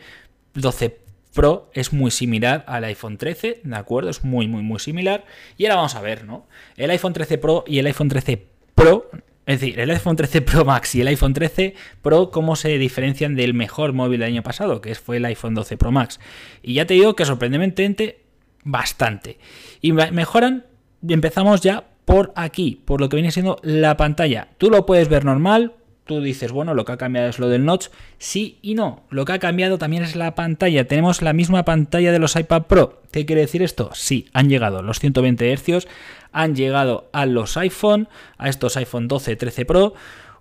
12 0.52 0.98
Pro 1.32 1.70
es 1.72 1.94
muy 1.94 2.10
similar 2.10 2.66
al 2.68 2.84
iPhone 2.84 3.16
13, 3.16 3.62
¿de 3.64 3.76
acuerdo? 3.76 4.10
Es 4.10 4.25
muy, 4.25 4.46
muy, 4.46 4.62
muy 4.62 4.78
similar. 4.78 5.25
Y 5.56 5.64
ahora 5.64 5.76
vamos 5.76 5.94
a 5.94 6.02
ver, 6.02 6.26
¿no? 6.26 6.46
El 6.76 6.90
iPhone 6.90 7.14
13 7.14 7.38
Pro 7.38 7.64
y 7.66 7.78
el 7.78 7.87
iPhone 7.87 8.10
13 8.10 8.46
Pro, 8.75 9.10
es 9.46 9.58
decir, 9.58 9.80
el 9.80 9.88
iPhone 9.88 10.16
13 10.16 10.42
Pro 10.42 10.66
Max 10.66 10.94
y 10.96 11.00
el 11.00 11.08
iPhone 11.08 11.32
13 11.32 11.75
Pro, 12.02 12.30
¿cómo 12.30 12.54
se 12.54 12.76
diferencian 12.76 13.37
del 13.37 13.54
mejor 13.54 13.94
móvil 13.94 14.20
del 14.20 14.28
año 14.28 14.42
pasado, 14.42 14.82
que 14.82 14.94
fue 14.94 15.16
el 15.16 15.25
iPhone 15.25 15.54
12 15.54 15.78
Pro 15.78 15.92
Max? 15.92 16.20
Y 16.62 16.75
ya 16.75 16.84
te 16.84 16.92
digo 16.92 17.16
que 17.16 17.25
sorprendentemente, 17.25 18.20
bastante. 18.64 19.38
Y 19.80 19.92
mejoran 19.92 20.66
empezamos 21.08 21.62
ya 21.62 21.84
por 22.08 22.32
aquí, 22.36 22.80
por 22.86 23.02
lo 23.02 23.10
que 23.10 23.16
viene 23.16 23.30
siendo 23.30 23.58
la 23.62 23.98
pantalla. 23.98 24.48
Tú 24.56 24.70
lo 24.70 24.86
puedes 24.86 25.10
ver 25.10 25.26
normal, 25.26 25.74
tú 26.06 26.22
dices, 26.22 26.52
bueno, 26.52 26.72
lo 26.72 26.86
que 26.86 26.92
ha 26.92 26.96
cambiado 26.96 27.28
es 27.28 27.38
lo 27.38 27.50
del 27.50 27.66
notch. 27.66 27.88
Sí 28.16 28.58
y 28.62 28.74
no. 28.74 29.02
Lo 29.10 29.26
que 29.26 29.34
ha 29.34 29.38
cambiado 29.38 29.76
también 29.76 30.04
es 30.04 30.16
la 30.16 30.34
pantalla. 30.34 30.88
Tenemos 30.88 31.20
la 31.20 31.34
misma 31.34 31.66
pantalla 31.66 32.10
de 32.10 32.18
los 32.18 32.34
iPad 32.34 32.62
Pro. 32.62 33.02
¿Qué 33.12 33.26
quiere 33.26 33.42
decir 33.42 33.62
esto? 33.62 33.90
Sí, 33.92 34.26
han 34.32 34.48
llegado 34.48 34.80
los 34.80 35.00
120 35.00 35.54
Hz, 35.54 35.86
han 36.32 36.56
llegado 36.56 37.10
a 37.12 37.26
los 37.26 37.58
iPhone, 37.58 38.08
a 38.38 38.48
estos 38.48 38.78
iPhone 38.78 39.06
12, 39.06 39.36
13 39.36 39.66
Pro 39.66 39.92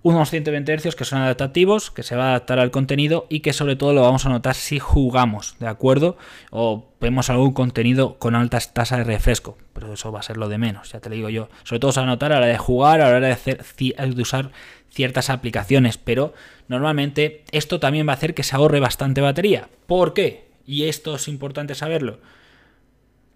unos 0.02 0.30
120 0.30 0.78
Hz 0.78 0.96
que 0.96 1.06
son 1.06 1.20
adaptativos, 1.20 1.92
que 1.92 2.04
se 2.04 2.16
va 2.16 2.26
a 2.26 2.30
adaptar 2.30 2.60
al 2.60 2.72
contenido 2.72 3.26
y 3.30 3.42
que 3.42 3.54
sobre 3.54 3.76
todo 3.76 3.94
lo 3.94 4.02
vamos 4.02 4.26
a 4.26 4.30
notar 4.30 4.56
si 4.56 4.80
jugamos, 4.80 5.56
¿de 5.60 5.68
acuerdo? 5.68 6.18
O 6.52 6.86
vemos 7.02 7.30
algún 7.30 7.54
contenido 7.54 8.18
con 8.18 8.36
altas 8.36 8.74
tasas 8.74 9.00
de 9.00 9.04
refresco, 9.06 9.58
pero 9.74 9.94
eso 9.94 10.12
va 10.12 10.20
a 10.20 10.24
ser 10.24 10.38
lo 10.38 10.50
de 10.50 10.58
menos, 10.58 10.92
ya 10.92 11.00
te 11.00 11.10
lo 11.10 11.16
digo 11.16 11.30
yo. 11.30 11.50
Sobre 11.64 11.80
todo 11.80 11.92
se 11.92 12.00
va 12.00 12.06
a 12.06 12.10
notar 12.10 12.32
a 12.32 12.36
la 12.36 12.42
hora 12.42 12.52
de 12.52 12.58
jugar, 12.58 13.02
a 13.02 13.10
la 13.10 13.18
hora 13.18 13.28
de, 13.28 13.34
hacer, 13.34 13.64
de 13.64 14.22
usar 14.22 14.52
ciertas 14.90 15.30
aplicaciones, 15.30 15.98
pero 15.98 16.34
normalmente 16.68 17.44
esto 17.52 17.80
también 17.80 18.08
va 18.08 18.14
a 18.14 18.16
hacer 18.16 18.34
que 18.34 18.44
se 18.44 18.56
ahorre 18.56 18.80
bastante 18.80 19.22
batería. 19.22 19.70
¿Por 19.86 20.14
qué? 20.14 20.48
Y 20.66 20.84
esto 20.86 21.16
es 21.16 21.28
importante 21.28 21.76
saberlo. 21.76 22.20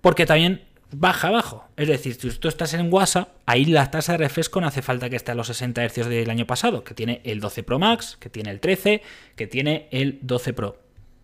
Porque 0.01 0.25
también 0.25 0.61
baja 0.91 1.29
abajo. 1.29 1.65
Es 1.77 1.87
decir, 1.87 2.15
si 2.15 2.29
tú 2.31 2.47
estás 2.47 2.73
en 2.73 2.91
WhatsApp, 2.91 3.29
ahí 3.45 3.65
la 3.65 3.89
tasa 3.91 4.13
de 4.13 4.19
refresco 4.19 4.61
no 4.61 4.67
hace 4.67 4.81
falta 4.81 5.09
que 5.09 5.15
esté 5.15 5.31
a 5.31 5.35
los 5.35 5.47
60 5.47 5.87
Hz 5.87 6.07
del 6.07 6.29
año 6.29 6.45
pasado, 6.45 6.83
que 6.83 6.93
tiene 6.93 7.21
el 7.23 7.39
12 7.39 7.63
Pro 7.63 7.79
Max, 7.79 8.17
que 8.19 8.29
tiene 8.29 8.51
el 8.51 8.59
13, 8.59 9.01
que 9.35 9.47
tiene 9.47 9.87
el 9.91 10.19
12 10.21 10.53
Pro. 10.53 10.77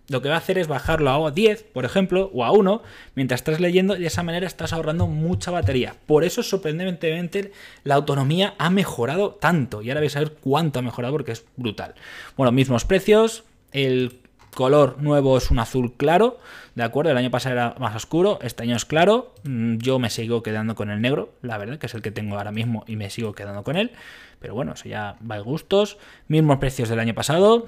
Lo 0.10 0.22
que 0.22 0.30
va 0.30 0.36
a 0.36 0.38
hacer 0.38 0.58
es 0.58 0.68
bajarlo 0.68 1.28
a 1.28 1.32
10, 1.32 1.64
por 1.64 1.84
ejemplo, 1.84 2.32
o 2.34 2.46
a 2.46 2.52
1, 2.52 2.82
mientras 3.16 3.42
estás 3.42 3.60
leyendo, 3.60 3.98
y 3.98 4.00
de 4.00 4.08
esa 4.08 4.24
manera 4.24 4.48
estás 4.48 4.72
ahorrando 4.72 5.08
mucha 5.08 5.52
batería. 5.52 5.96
Por 6.06 6.24
eso, 6.24 6.44
sorprendentemente, 6.44 7.52
la 7.84 7.96
autonomía 7.96 8.56
ha 8.58 8.70
mejorado 8.70 9.32
tanto. 9.32 9.82
Y 9.82 9.90
ahora 9.90 10.00
vais 10.00 10.16
a 10.16 10.20
ver 10.20 10.32
cuánto 10.40 10.80
ha 10.80 10.82
mejorado 10.82 11.14
porque 11.14 11.34
es 11.34 11.44
brutal. 11.58 11.96
Bueno, 12.38 12.54
mismos 12.54 12.86
precios, 12.86 13.44
el 13.74 14.22
color 14.58 15.00
nuevo 15.00 15.38
es 15.38 15.52
un 15.52 15.60
azul 15.60 15.94
claro, 15.98 16.40
¿de 16.74 16.82
acuerdo? 16.82 17.12
El 17.12 17.18
año 17.18 17.30
pasado 17.30 17.54
era 17.54 17.76
más 17.78 17.96
oscuro, 17.96 18.40
este 18.42 18.64
año 18.64 18.76
es 18.76 18.86
claro. 18.86 19.36
Mm, 19.44 19.78
yo 19.78 20.00
me 20.00 20.10
sigo 20.10 20.42
quedando 20.42 20.74
con 20.74 20.90
el 20.90 21.00
negro, 21.00 21.32
la 21.44 21.60
verdad, 21.60 21.78
que 21.78 21.86
es 21.86 21.94
el 21.94 22.02
que 22.02 22.10
tengo 22.10 22.38
ahora 22.38 22.52
mismo 22.52 22.84
y 22.88 22.96
me 22.96 23.12
sigo 23.12 23.34
quedando 23.34 23.64
con 23.64 23.78
él. 23.78 23.92
Pero 24.40 24.56
bueno, 24.56 24.74
eso 24.74 24.90
ya 24.90 25.16
va 25.30 25.36
a 25.36 25.40
gustos. 25.42 26.00
Mismos 26.28 26.58
precios 26.58 26.90
del 26.90 27.00
año 27.00 27.14
pasado. 27.14 27.68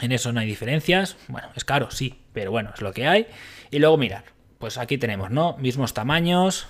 En 0.00 0.10
eso 0.10 0.32
no 0.32 0.40
hay 0.40 0.48
diferencias. 0.48 1.16
Bueno, 1.28 1.46
es 1.54 1.64
caro, 1.64 1.92
sí, 1.92 2.18
pero 2.32 2.50
bueno, 2.50 2.70
es 2.74 2.82
lo 2.82 2.92
que 2.92 3.06
hay. 3.06 3.28
Y 3.70 3.78
luego 3.78 3.96
mirar, 3.96 4.24
pues 4.58 4.78
aquí 4.78 4.98
tenemos, 4.98 5.30
¿no? 5.30 5.56
Mismos 5.58 5.94
tamaños. 5.94 6.66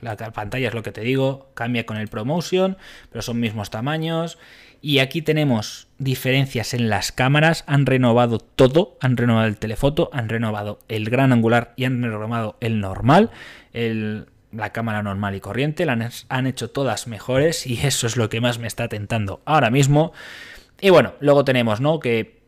La 0.00 0.16
pantalla 0.16 0.68
es 0.68 0.74
lo 0.74 0.82
que 0.82 0.92
te 0.92 1.00
digo, 1.00 1.50
cambia 1.54 1.86
con 1.86 1.96
el 1.96 2.08
ProMotion, 2.08 2.76
pero 3.10 3.22
son 3.22 3.40
mismos 3.40 3.70
tamaños. 3.70 4.38
Y 4.80 5.00
aquí 5.00 5.22
tenemos 5.22 5.88
diferencias 5.98 6.72
en 6.72 6.88
las 6.88 7.10
cámaras. 7.10 7.64
Han 7.66 7.84
renovado 7.86 8.38
todo. 8.38 8.96
Han 9.00 9.16
renovado 9.16 9.46
el 9.46 9.58
telefoto, 9.58 10.08
han 10.12 10.28
renovado 10.28 10.78
el 10.88 11.10
gran 11.10 11.32
angular 11.32 11.72
y 11.76 11.84
han 11.84 12.02
renovado 12.02 12.56
el 12.60 12.80
normal. 12.80 13.30
la 13.72 14.72
cámara 14.72 15.02
normal 15.02 15.34
y 15.34 15.40
corriente. 15.40 15.84
La 15.84 16.10
han, 16.28 16.46
hecho 16.46 16.70
todas 16.70 17.08
mejores 17.08 17.66
y 17.66 17.84
eso 17.84 18.06
es 18.06 18.16
lo 18.16 18.28
que 18.28 18.40
más 18.40 18.58
me 18.58 18.68
está 18.68 18.88
tentando 18.88 19.42
ahora 19.44 19.70
mismo. 19.70 20.12
Y 20.80 20.90
bueno, 20.90 21.14
luego 21.18 21.44
tenemos, 21.44 21.80
¿no? 21.80 21.98
Que 21.98 22.38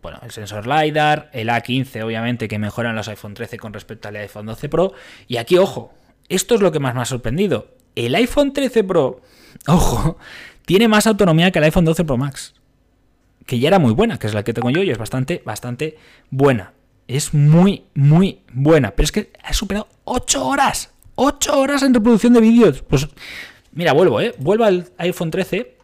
bueno, 0.00 0.20
el 0.22 0.30
sensor 0.30 0.66
LiDAR, 0.66 1.30
el 1.32 1.48
A15 1.48 2.04
obviamente 2.04 2.46
que 2.46 2.58
mejoran 2.58 2.94
los 2.94 3.08
iPhone 3.08 3.34
13 3.34 3.58
con 3.58 3.72
respecto 3.72 4.06
al 4.06 4.16
iPhone 4.16 4.46
12 4.46 4.68
Pro. 4.68 4.92
Y 5.26 5.38
aquí, 5.38 5.56
ojo, 5.56 5.94
esto 6.28 6.54
es 6.54 6.60
lo 6.60 6.72
que 6.72 6.80
más 6.80 6.94
me 6.94 7.02
ha 7.02 7.04
sorprendido. 7.04 7.68
El 7.94 8.14
iPhone 8.14 8.52
13 8.52 8.84
Pro, 8.84 9.20
ojo, 9.66 10.18
tiene 10.66 10.88
más 10.88 11.06
autonomía 11.06 11.50
que 11.50 11.58
el 11.58 11.64
iPhone 11.64 11.84
12 11.84 12.04
Pro 12.04 12.16
Max. 12.16 12.54
Que 13.46 13.58
ya 13.58 13.68
era 13.68 13.78
muy 13.78 13.92
buena, 13.92 14.18
que 14.18 14.26
es 14.26 14.34
la 14.34 14.42
que 14.42 14.54
tengo 14.54 14.70
yo 14.70 14.82
y 14.82 14.90
es 14.90 14.98
bastante, 14.98 15.42
bastante 15.44 15.98
buena. 16.30 16.72
Es 17.06 17.34
muy, 17.34 17.84
muy 17.94 18.40
buena. 18.52 18.92
Pero 18.92 19.04
es 19.04 19.12
que 19.12 19.32
ha 19.42 19.52
superado 19.52 19.88
8 20.04 20.46
horas. 20.46 20.90
8 21.16 21.58
horas 21.60 21.82
en 21.82 21.92
reproducción 21.92 22.32
de 22.32 22.40
vídeos. 22.40 22.82
Pues 22.82 23.06
mira, 23.72 23.92
vuelvo, 23.92 24.20
¿eh? 24.20 24.34
Vuelvo 24.38 24.64
al 24.64 24.90
iPhone 24.96 25.30
13. 25.30 25.76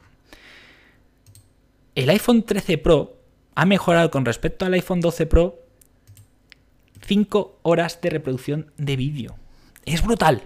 El 1.94 2.08
iPhone 2.08 2.44
13 2.44 2.78
Pro 2.78 3.18
ha 3.54 3.66
mejorado 3.66 4.10
con 4.10 4.24
respecto 4.24 4.64
al 4.64 4.72
iPhone 4.72 5.02
12 5.02 5.26
Pro 5.26 5.58
5 7.06 7.58
horas 7.62 8.00
de 8.00 8.08
reproducción 8.08 8.72
de 8.78 8.96
vídeo. 8.96 9.39
Es 9.90 10.02
brutal. 10.02 10.42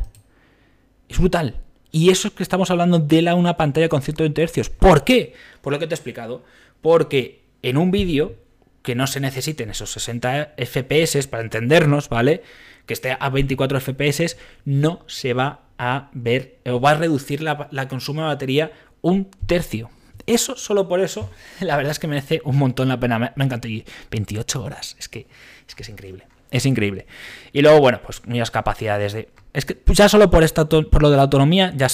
Es 1.08 1.18
brutal. 1.18 1.60
Y 1.92 2.10
eso 2.10 2.28
es 2.28 2.34
que 2.34 2.42
estamos 2.42 2.70
hablando 2.70 2.98
de 2.98 3.22
la, 3.22 3.34
una 3.34 3.56
pantalla 3.56 3.90
con 3.90 4.00
120 4.00 4.46
Hz. 4.46 4.70
¿Por 4.70 5.04
qué? 5.04 5.34
Por 5.60 5.72
lo 5.72 5.78
que 5.78 5.86
te 5.86 5.94
he 5.94 5.96
explicado. 5.96 6.42
Porque 6.80 7.44
en 7.62 7.76
un 7.76 7.90
vídeo 7.90 8.36
que 8.82 8.94
no 8.94 9.06
se 9.06 9.20
necesiten 9.20 9.70
esos 9.70 9.90
60 9.92 10.54
FPS 10.56 11.26
para 11.28 11.42
entendernos, 11.42 12.08
¿vale? 12.08 12.42
Que 12.86 12.94
esté 12.94 13.16
a 13.18 13.30
24 13.30 13.80
FPS, 13.80 14.36
no 14.64 15.04
se 15.06 15.34
va 15.34 15.60
a 15.78 16.10
ver 16.12 16.58
o 16.66 16.80
va 16.80 16.92
a 16.92 16.94
reducir 16.94 17.42
la, 17.42 17.68
la 17.70 17.88
consumo 17.88 18.22
de 18.22 18.28
batería 18.28 18.72
un 19.02 19.30
tercio. 19.46 19.90
Eso, 20.26 20.56
solo 20.56 20.88
por 20.88 21.00
eso, 21.00 21.30
la 21.60 21.76
verdad 21.76 21.92
es 21.92 21.98
que 21.98 22.06
merece 22.06 22.40
un 22.44 22.56
montón 22.56 22.88
la 22.88 22.98
pena. 22.98 23.18
Me, 23.18 23.32
me 23.36 23.44
encantó. 23.44 23.68
Y 23.68 23.84
28 24.10 24.62
horas, 24.62 24.96
es 24.98 25.08
que, 25.08 25.26
es 25.68 25.74
que 25.74 25.82
es 25.82 25.88
increíble. 25.90 26.26
Es 26.54 26.66
increíble. 26.66 27.08
Y 27.52 27.62
luego, 27.62 27.80
bueno, 27.80 28.00
pues 28.00 28.24
muchas 28.26 28.52
capacidades 28.52 29.12
de 29.12 29.28
es 29.52 29.64
que 29.64 29.76
ya 29.86 30.08
solo 30.08 30.30
por, 30.30 30.44
esta, 30.44 30.68
por 30.68 31.02
lo 31.02 31.10
de 31.10 31.16
la 31.16 31.22
autonomía 31.22 31.72
ya, 31.74 31.88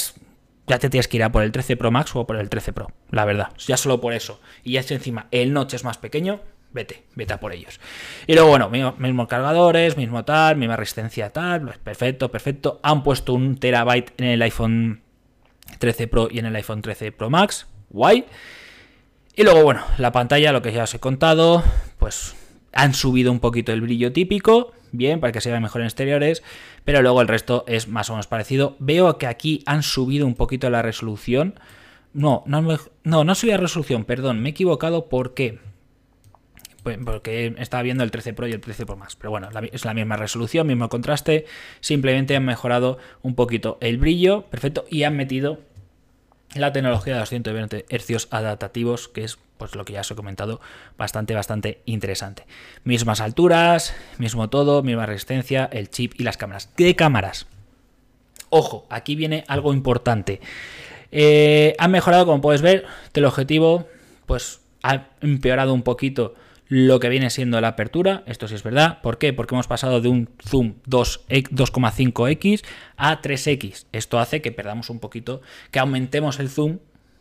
ya 0.66 0.78
te 0.78 0.90
tienes 0.90 1.08
que 1.08 1.16
ir 1.16 1.22
a 1.22 1.32
por 1.32 1.42
el 1.42 1.50
13 1.50 1.78
Pro 1.78 1.90
Max 1.90 2.14
o 2.14 2.26
por 2.26 2.36
el 2.36 2.50
13 2.50 2.74
Pro, 2.74 2.92
la 3.10 3.24
verdad. 3.24 3.48
Ya 3.66 3.78
solo 3.78 4.02
por 4.02 4.12
eso. 4.12 4.38
Y 4.62 4.72
ya 4.72 4.82
si 4.82 4.92
encima 4.92 5.28
el 5.30 5.54
notch 5.54 5.72
es 5.72 5.84
más 5.84 5.96
pequeño, 5.96 6.40
vete, 6.72 7.04
vete 7.14 7.32
a 7.32 7.40
por 7.40 7.54
ellos. 7.54 7.80
Y 8.26 8.34
luego, 8.34 8.50
bueno, 8.50 8.68
mismos 8.68 9.28
cargadores, 9.28 9.96
mismo 9.96 10.26
tal, 10.26 10.56
misma 10.56 10.76
resistencia 10.76 11.30
tal, 11.30 11.62
pues 11.62 11.78
perfecto, 11.78 12.30
perfecto. 12.30 12.80
Han 12.82 13.02
puesto 13.02 13.32
un 13.32 13.56
terabyte 13.56 14.12
en 14.18 14.26
el 14.26 14.42
iPhone 14.42 15.02
13 15.78 16.06
Pro 16.06 16.28
y 16.30 16.38
en 16.38 16.46
el 16.46 16.56
iPhone 16.56 16.82
13 16.82 17.12
Pro 17.12 17.30
Max, 17.30 17.66
guay. 17.88 18.26
Y 19.36 19.42
luego, 19.42 19.62
bueno, 19.62 19.84
la 19.98 20.12
pantalla, 20.12 20.52
lo 20.52 20.62
que 20.62 20.72
ya 20.72 20.84
os 20.84 20.94
he 20.94 20.98
contado, 20.98 21.62
pues 21.98 22.34
han 22.72 22.94
subido 22.94 23.32
un 23.32 23.40
poquito 23.40 23.72
el 23.72 23.80
brillo 23.80 24.12
típico, 24.12 24.72
bien, 24.92 25.20
para 25.20 25.32
que 25.32 25.40
se 25.40 25.50
vea 25.50 25.60
mejor 25.60 25.80
en 25.80 25.86
exteriores, 25.86 26.42
pero 26.84 27.02
luego 27.02 27.20
el 27.20 27.28
resto 27.28 27.64
es 27.66 27.88
más 27.88 28.10
o 28.10 28.14
menos 28.14 28.26
parecido. 28.26 28.76
Veo 28.78 29.18
que 29.18 29.26
aquí 29.26 29.62
han 29.66 29.82
subido 29.82 30.26
un 30.26 30.34
poquito 30.34 30.70
la 30.70 30.82
resolución. 30.82 31.58
No, 32.12 32.42
no, 32.46 32.60
no, 32.60 33.24
no 33.24 33.34
la 33.42 33.56
resolución, 33.56 34.04
perdón, 34.04 34.40
me 34.40 34.48
he 34.48 34.52
equivocado, 34.52 35.08
¿por 35.08 35.34
qué? 35.34 35.58
Pues 36.82 36.98
porque 37.04 37.54
estaba 37.58 37.82
viendo 37.82 38.02
el 38.04 38.10
13 38.10 38.32
Pro 38.32 38.48
y 38.48 38.52
el 38.52 38.60
13 38.60 38.86
Pro 38.86 38.96
Max, 38.96 39.14
pero 39.14 39.30
bueno, 39.30 39.48
es 39.70 39.84
la 39.84 39.94
misma 39.94 40.16
resolución, 40.16 40.66
mismo 40.66 40.88
contraste, 40.88 41.44
simplemente 41.80 42.34
han 42.34 42.44
mejorado 42.44 42.98
un 43.22 43.34
poquito 43.34 43.78
el 43.80 43.98
brillo, 43.98 44.46
perfecto, 44.46 44.86
y 44.90 45.02
han 45.02 45.14
metido 45.16 45.60
la 46.54 46.72
tecnología 46.72 47.14
de 47.14 47.20
los 47.20 47.28
120 47.28 47.86
Hz 47.88 48.28
adaptativos, 48.30 49.08
que 49.08 49.24
es 49.24 49.38
pues 49.56 49.74
lo 49.74 49.84
que 49.84 49.92
ya 49.92 50.00
os 50.00 50.10
he 50.10 50.14
comentado, 50.14 50.60
bastante, 50.96 51.34
bastante 51.34 51.82
interesante. 51.84 52.46
Mismas 52.82 53.20
alturas, 53.20 53.94
mismo 54.18 54.48
todo, 54.48 54.82
misma 54.82 55.06
resistencia, 55.06 55.68
el 55.70 55.90
chip 55.90 56.14
y 56.18 56.22
las 56.22 56.38
cámaras. 56.38 56.70
¿Qué 56.76 56.96
cámaras? 56.96 57.46
Ojo, 58.48 58.86
aquí 58.88 59.16
viene 59.16 59.44
algo 59.48 59.74
importante. 59.74 60.40
Eh, 61.12 61.76
han 61.78 61.90
mejorado, 61.90 62.24
como 62.24 62.40
puedes 62.40 62.62
ver, 62.62 62.86
objetivo, 63.24 63.86
pues 64.26 64.60
ha 64.82 65.08
empeorado 65.20 65.74
un 65.74 65.82
poquito 65.82 66.34
lo 66.70 67.00
que 67.00 67.08
viene 67.08 67.30
siendo 67.30 67.60
la 67.60 67.68
apertura, 67.68 68.22
esto 68.26 68.46
sí 68.46 68.54
es 68.54 68.62
verdad. 68.62 69.00
¿Por 69.02 69.18
qué? 69.18 69.32
Porque 69.32 69.56
hemos 69.56 69.66
pasado 69.66 70.00
de 70.00 70.08
un 70.08 70.30
zoom 70.40 70.74
2,5x 70.88 72.64
a 72.96 73.20
3x. 73.20 73.86
Esto 73.90 74.20
hace 74.20 74.40
que 74.40 74.52
perdamos 74.52 74.88
un 74.88 75.00
poquito, 75.00 75.42
que 75.72 75.80
aumentemos 75.80 76.38
el 76.38 76.48
zoom, 76.48 76.78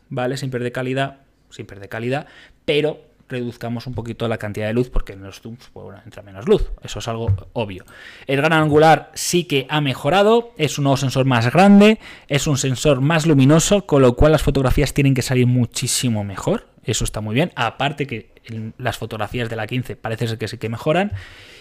¿vale? 0.09 0.37
Sin 0.37 0.51
perder 0.51 0.71
calidad, 0.71 1.21
sin 1.49 1.65
perder 1.65 1.89
calidad, 1.89 2.27
pero 2.63 3.01
reduzcamos 3.27 3.87
un 3.87 3.95
poquito 3.95 4.27
la 4.27 4.37
cantidad 4.37 4.67
de 4.67 4.73
luz 4.73 4.91
porque 4.91 5.13
en 5.13 5.23
los 5.23 5.41
zooms 5.41 5.69
pues, 5.73 5.83
bueno, 5.83 5.99
entra 6.05 6.21
menos 6.21 6.47
luz. 6.47 6.69
Eso 6.83 6.99
es 6.99 7.07
algo 7.07 7.35
obvio. 7.53 7.85
El 8.27 8.37
gran 8.37 8.53
angular 8.53 9.11
sí 9.15 9.45
que 9.45 9.65
ha 9.67 9.81
mejorado, 9.81 10.51
es 10.57 10.77
un 10.77 10.83
nuevo 10.83 10.97
sensor 10.97 11.25
más 11.25 11.51
grande, 11.51 11.97
es 12.27 12.45
un 12.45 12.59
sensor 12.59 13.01
más 13.01 13.25
luminoso, 13.25 13.87
con 13.87 14.03
lo 14.03 14.15
cual 14.15 14.31
las 14.31 14.43
fotografías 14.43 14.93
tienen 14.93 15.15
que 15.15 15.23
salir 15.23 15.47
muchísimo 15.47 16.23
mejor. 16.23 16.67
Eso 16.83 17.03
está 17.03 17.21
muy 17.21 17.35
bien. 17.35 17.51
Aparte 17.55 18.07
que 18.07 18.29
las 18.77 18.97
fotografías 18.97 19.49
de 19.49 19.55
la 19.55 19.67
15 19.67 19.95
parece 19.95 20.27
ser 20.27 20.37
que 20.37 20.47
sí 20.47 20.57
que 20.57 20.69
mejoran. 20.69 21.11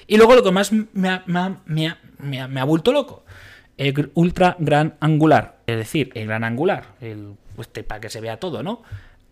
Y 0.06 0.16
luego 0.16 0.34
lo 0.34 0.42
que 0.42 0.52
más 0.52 0.72
me 0.72 1.08
ha, 1.08 1.22
me 1.66 1.94
me 2.18 2.60
ha, 2.60 2.64
vuelto 2.64 2.92
loco. 2.92 3.24
El 3.76 4.10
ultra 4.14 4.56
gran 4.58 4.94
angular. 5.00 5.58
Es 5.66 5.76
decir, 5.76 6.10
el 6.14 6.26
gran 6.26 6.44
angular. 6.44 6.94
El, 7.00 7.34
pues, 7.54 7.68
para 7.86 8.00
que 8.00 8.08
se 8.08 8.20
vea 8.20 8.38
todo, 8.38 8.62
¿no? 8.62 8.82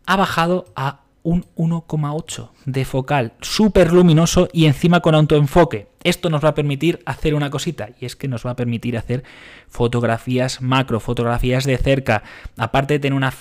Ha 0.07 0.17
bajado 0.17 0.67
a 0.77 1.01
un 1.27 1.45
1,8 1.57 2.51
de 2.67 2.85
focal, 2.85 3.33
súper 3.41 3.93
luminoso 3.93 4.49
y 4.53 4.67
encima 4.67 5.01
con 5.01 5.17
autoenfoque. 5.17 5.89
Esto 6.05 6.31
nos 6.31 6.45
va 6.45 6.51
a 6.51 6.55
permitir 6.55 7.03
hacer 7.05 7.35
una 7.35 7.51
cosita, 7.51 7.89
y 8.01 8.07
es 8.07 8.15
que 8.15 8.29
nos 8.29 8.47
va 8.47 8.53
a 8.53 8.57
permitir 8.57 8.97
hacer 8.97 9.25
fotografías 9.67 10.63
macro, 10.63 11.01
fotografías 11.01 11.65
de 11.65 11.79
cerca, 11.79 12.23
aparte 12.57 12.95
de 12.95 13.01
tener 13.01 13.17
una 13.17 13.33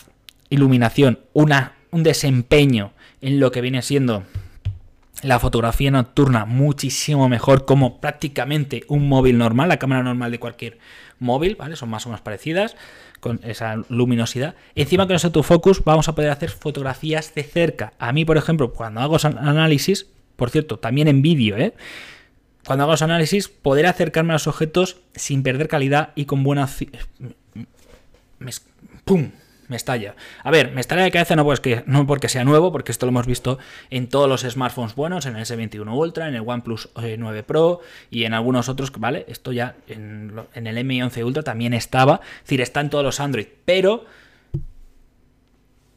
iluminación, 0.49 1.19
una, 1.33 1.73
un 1.95 2.03
desempeño 2.03 2.91
en 3.21 3.39
lo 3.39 3.53
que 3.53 3.61
viene 3.61 3.81
siendo 3.81 4.23
la 5.23 5.39
fotografía 5.39 5.91
nocturna 5.91 6.43
muchísimo 6.43 7.29
mejor 7.29 7.63
como 7.63 8.01
prácticamente 8.01 8.83
un 8.89 9.07
móvil 9.07 9.37
normal, 9.37 9.69
la 9.69 9.79
cámara 9.79 10.03
normal 10.03 10.29
de 10.29 10.37
cualquier 10.37 10.77
móvil, 11.19 11.55
¿vale? 11.55 11.77
Son 11.77 11.89
más 11.89 12.05
o 12.05 12.09
menos 12.09 12.19
parecidas 12.19 12.75
con 13.21 13.39
esa 13.43 13.77
luminosidad. 13.87 14.55
Encima 14.75 15.07
con 15.07 15.15
ese 15.15 15.27
autofocus 15.27 15.85
vamos 15.85 16.09
a 16.09 16.15
poder 16.15 16.31
hacer 16.31 16.49
fotografías 16.49 17.33
de 17.33 17.43
cerca. 17.43 17.93
A 17.97 18.11
mí, 18.11 18.25
por 18.25 18.35
ejemplo, 18.35 18.73
cuando 18.73 18.99
hago 18.99 19.15
análisis, 19.23 20.07
por 20.35 20.49
cierto, 20.49 20.77
también 20.77 21.07
en 21.07 21.21
vídeo, 21.21 21.55
¿eh? 21.55 21.73
Cuando 22.65 22.83
hago 22.83 22.91
los 22.91 23.01
análisis, 23.03 23.47
poder 23.47 23.85
acercarme 23.85 24.33
a 24.33 24.35
los 24.35 24.47
objetos 24.47 24.97
sin 25.15 25.43
perder 25.43 25.69
calidad 25.69 26.09
y 26.15 26.25
con 26.25 26.43
buena... 26.43 26.67
¡Pum! 29.05 29.31
Me 29.67 29.75
estalla. 29.75 30.15
A 30.43 30.51
ver, 30.51 30.71
me 30.71 30.81
estalla 30.81 31.03
de 31.03 31.11
cabeza 31.11 31.35
no 31.35 31.43
porque, 31.43 31.83
no 31.85 32.05
porque 32.07 32.29
sea 32.29 32.43
nuevo, 32.43 32.71
porque 32.71 32.91
esto 32.91 33.05
lo 33.05 33.11
hemos 33.11 33.27
visto 33.27 33.57
en 33.89 34.07
todos 34.07 34.29
los 34.29 34.41
smartphones 34.41 34.95
buenos, 34.95 35.25
en 35.25 35.35
el 35.35 35.45
S21 35.45 35.95
Ultra, 35.95 36.27
en 36.27 36.35
el 36.35 36.43
OnePlus 36.45 36.89
9 36.95 37.39
eh, 37.39 37.43
Pro 37.43 37.81
y 38.09 38.23
en 38.23 38.33
algunos 38.33 38.69
otros, 38.69 38.91
¿vale? 38.97 39.25
Esto 39.27 39.51
ya 39.51 39.75
en, 39.87 40.33
en 40.53 40.67
el 40.67 40.77
M11 40.77 41.23
Ultra 41.25 41.43
también 41.43 41.73
estaba, 41.73 42.21
es 42.37 42.43
decir, 42.43 42.61
está 42.61 42.81
en 42.81 42.89
todos 42.89 43.03
los 43.03 43.19
Android, 43.19 43.47
pero 43.65 44.05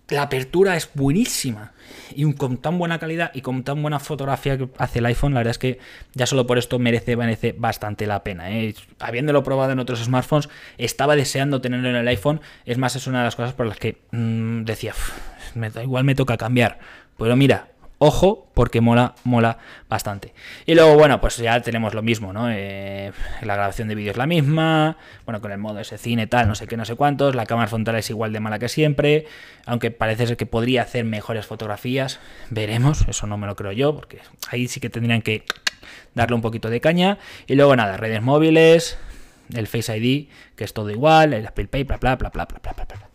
la 0.08 0.22
apertura 0.22 0.76
es 0.76 0.88
buenísima. 0.94 1.72
Y 2.14 2.32
con 2.34 2.58
tan 2.58 2.78
buena 2.78 2.98
calidad 2.98 3.30
y 3.34 3.42
con 3.42 3.62
tan 3.64 3.80
buena 3.82 3.98
fotografía 3.98 4.56
que 4.56 4.68
hace 4.78 4.98
el 4.98 5.06
iPhone, 5.06 5.34
la 5.34 5.40
verdad 5.40 5.52
es 5.52 5.58
que 5.58 5.78
ya 6.14 6.26
solo 6.26 6.46
por 6.46 6.58
esto 6.58 6.78
merece, 6.78 7.16
merece 7.16 7.54
bastante 7.56 8.06
la 8.06 8.22
pena. 8.24 8.50
¿eh? 8.50 8.74
Habiéndolo 8.98 9.42
probado 9.42 9.72
en 9.72 9.78
otros 9.78 10.02
smartphones, 10.02 10.48
estaba 10.78 11.16
deseando 11.16 11.60
tenerlo 11.60 11.88
en 11.90 11.96
el 11.96 12.08
iPhone. 12.08 12.40
Es 12.64 12.78
más, 12.78 12.96
es 12.96 13.06
una 13.06 13.18
de 13.18 13.24
las 13.24 13.36
cosas 13.36 13.54
por 13.54 13.66
las 13.66 13.78
que 13.78 13.98
mm, 14.10 14.64
decía, 14.64 14.94
igual 15.82 16.04
me 16.04 16.14
toca 16.14 16.36
cambiar. 16.36 16.78
Pero 17.18 17.36
mira, 17.36 17.68
Ojo, 18.00 18.48
porque 18.54 18.80
mola, 18.80 19.16
mola 19.24 19.58
bastante. 19.88 20.32
Y 20.66 20.76
luego, 20.76 20.94
bueno, 20.94 21.20
pues 21.20 21.36
ya 21.38 21.60
tenemos 21.62 21.94
lo 21.94 22.02
mismo, 22.02 22.32
¿no? 22.32 22.48
Eh, 22.48 23.10
la 23.42 23.54
grabación 23.56 23.88
de 23.88 23.96
vídeo 23.96 24.12
es 24.12 24.16
la 24.16 24.26
misma, 24.26 24.96
bueno, 25.24 25.40
con 25.40 25.50
el 25.50 25.58
modo 25.58 25.80
ese 25.80 25.98
cine, 25.98 26.28
tal, 26.28 26.46
no 26.46 26.54
sé 26.54 26.68
qué, 26.68 26.76
no 26.76 26.84
sé 26.84 26.94
cuántos. 26.94 27.34
La 27.34 27.44
cámara 27.44 27.66
frontal 27.66 27.96
es 27.96 28.08
igual 28.10 28.32
de 28.32 28.38
mala 28.38 28.60
que 28.60 28.68
siempre, 28.68 29.26
aunque 29.66 29.90
parece 29.90 30.28
ser 30.28 30.36
que 30.36 30.46
podría 30.46 30.82
hacer 30.82 31.04
mejores 31.04 31.46
fotografías. 31.46 32.20
Veremos, 32.50 33.04
eso 33.08 33.26
no 33.26 33.36
me 33.36 33.48
lo 33.48 33.56
creo 33.56 33.72
yo, 33.72 33.96
porque 33.96 34.20
ahí 34.48 34.68
sí 34.68 34.78
que 34.78 34.90
tendrían 34.90 35.20
que 35.20 35.44
darle 36.14 36.36
un 36.36 36.42
poquito 36.42 36.70
de 36.70 36.80
caña. 36.80 37.18
Y 37.48 37.56
luego, 37.56 37.74
nada, 37.74 37.96
redes 37.96 38.22
móviles, 38.22 38.96
el 39.52 39.66
Face 39.66 39.98
ID, 39.98 40.28
que 40.54 40.62
es 40.62 40.72
todo 40.72 40.90
igual, 40.90 41.32
el 41.32 41.44
Apple 41.44 41.66
Pay, 41.66 41.82
bla, 41.82 41.96
bla, 41.96 42.14
bla, 42.14 42.30
bla, 42.30 42.44
bla, 42.44 42.60
bla, 42.62 42.72
bla. 42.74 42.84
bla. 42.84 43.07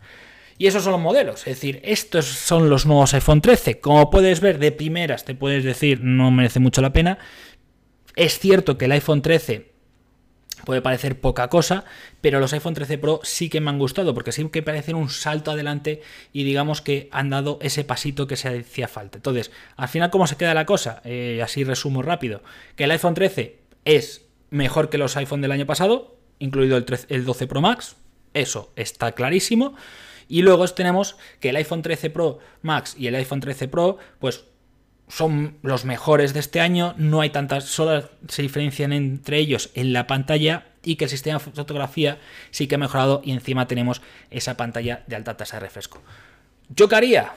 Y 0.56 0.66
esos 0.66 0.84
son 0.84 0.92
los 0.92 1.00
modelos, 1.00 1.40
es 1.40 1.56
decir, 1.56 1.80
estos 1.82 2.26
son 2.26 2.70
los 2.70 2.86
nuevos 2.86 3.12
iPhone 3.14 3.40
13. 3.40 3.80
Como 3.80 4.10
puedes 4.10 4.40
ver 4.40 4.58
de 4.58 4.70
primeras, 4.70 5.24
te 5.24 5.34
puedes 5.34 5.64
decir, 5.64 6.00
no 6.02 6.30
merece 6.30 6.60
mucho 6.60 6.80
la 6.80 6.92
pena. 6.92 7.18
Es 8.14 8.38
cierto 8.38 8.78
que 8.78 8.84
el 8.84 8.92
iPhone 8.92 9.22
13 9.22 9.74
puede 10.64 10.80
parecer 10.80 11.20
poca 11.20 11.48
cosa, 11.48 11.84
pero 12.20 12.40
los 12.40 12.52
iPhone 12.52 12.74
13 12.74 12.98
Pro 12.98 13.20
sí 13.22 13.48
que 13.48 13.60
me 13.60 13.70
han 13.70 13.78
gustado, 13.78 14.14
porque 14.14 14.32
sí 14.32 14.48
que 14.48 14.62
parecen 14.62 14.96
un 14.96 15.10
salto 15.10 15.50
adelante 15.50 16.02
y 16.32 16.44
digamos 16.44 16.80
que 16.80 17.08
han 17.12 17.30
dado 17.30 17.58
ese 17.60 17.84
pasito 17.84 18.26
que 18.26 18.36
se 18.36 18.60
hacía 18.60 18.88
falta. 18.88 19.18
Entonces, 19.18 19.50
al 19.76 19.88
final, 19.88 20.10
¿cómo 20.10 20.26
se 20.26 20.36
queda 20.36 20.54
la 20.54 20.66
cosa? 20.66 21.02
Eh, 21.04 21.40
así 21.42 21.64
resumo 21.64 22.02
rápido. 22.02 22.42
Que 22.76 22.84
el 22.84 22.90
iPhone 22.92 23.14
13 23.14 23.58
es 23.84 24.26
mejor 24.50 24.88
que 24.88 24.98
los 24.98 25.16
iPhone 25.16 25.40
del 25.40 25.52
año 25.52 25.66
pasado, 25.66 26.16
incluido 26.38 26.76
el, 26.76 26.86
el 27.08 27.24
12 27.24 27.46
Pro 27.46 27.60
Max, 27.60 27.96
eso 28.32 28.72
está 28.76 29.12
clarísimo. 29.12 29.74
Y 30.28 30.42
luego 30.42 30.66
tenemos 30.68 31.16
que 31.40 31.50
el 31.50 31.56
iPhone 31.56 31.82
13 31.82 32.10
Pro 32.10 32.38
Max 32.62 32.96
y 32.98 33.06
el 33.06 33.14
iPhone 33.14 33.40
13 33.40 33.68
Pro, 33.68 33.98
pues 34.18 34.44
son 35.08 35.58
los 35.62 35.84
mejores 35.84 36.32
de 36.32 36.40
este 36.40 36.60
año, 36.60 36.94
no 36.96 37.20
hay 37.20 37.30
tantas, 37.30 37.64
solo 37.64 38.08
se 38.28 38.42
diferencian 38.42 38.92
entre 38.92 39.38
ellos 39.38 39.70
en 39.74 39.92
la 39.92 40.06
pantalla 40.06 40.66
y 40.82 40.96
que 40.96 41.04
el 41.04 41.10
sistema 41.10 41.38
de 41.38 41.44
fotografía 41.52 42.18
sí 42.50 42.66
que 42.66 42.76
ha 42.76 42.78
mejorado 42.78 43.20
y 43.24 43.32
encima 43.32 43.66
tenemos 43.66 44.02
esa 44.30 44.56
pantalla 44.56 45.04
de 45.06 45.16
alta 45.16 45.36
tasa 45.36 45.56
de 45.56 45.60
refresco. 45.60 46.02
¿Yo 46.68 46.88
qué 46.88 46.96
haría? 46.96 47.32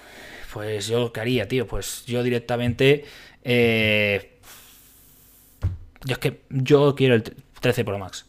Pues 0.53 0.88
yo 0.88 1.12
qué 1.12 1.19
haría, 1.19 1.47
tío, 1.47 1.67
pues 1.67 2.05
yo 2.05 2.23
directamente... 2.23 3.05
Eh, 3.43 4.33
yo 6.05 6.13
es 6.13 6.19
que 6.19 6.41
yo 6.49 6.95
quiero 6.95 7.15
el 7.15 7.23
13 7.23 7.83
Pro 7.83 7.99
Max. 7.99 8.25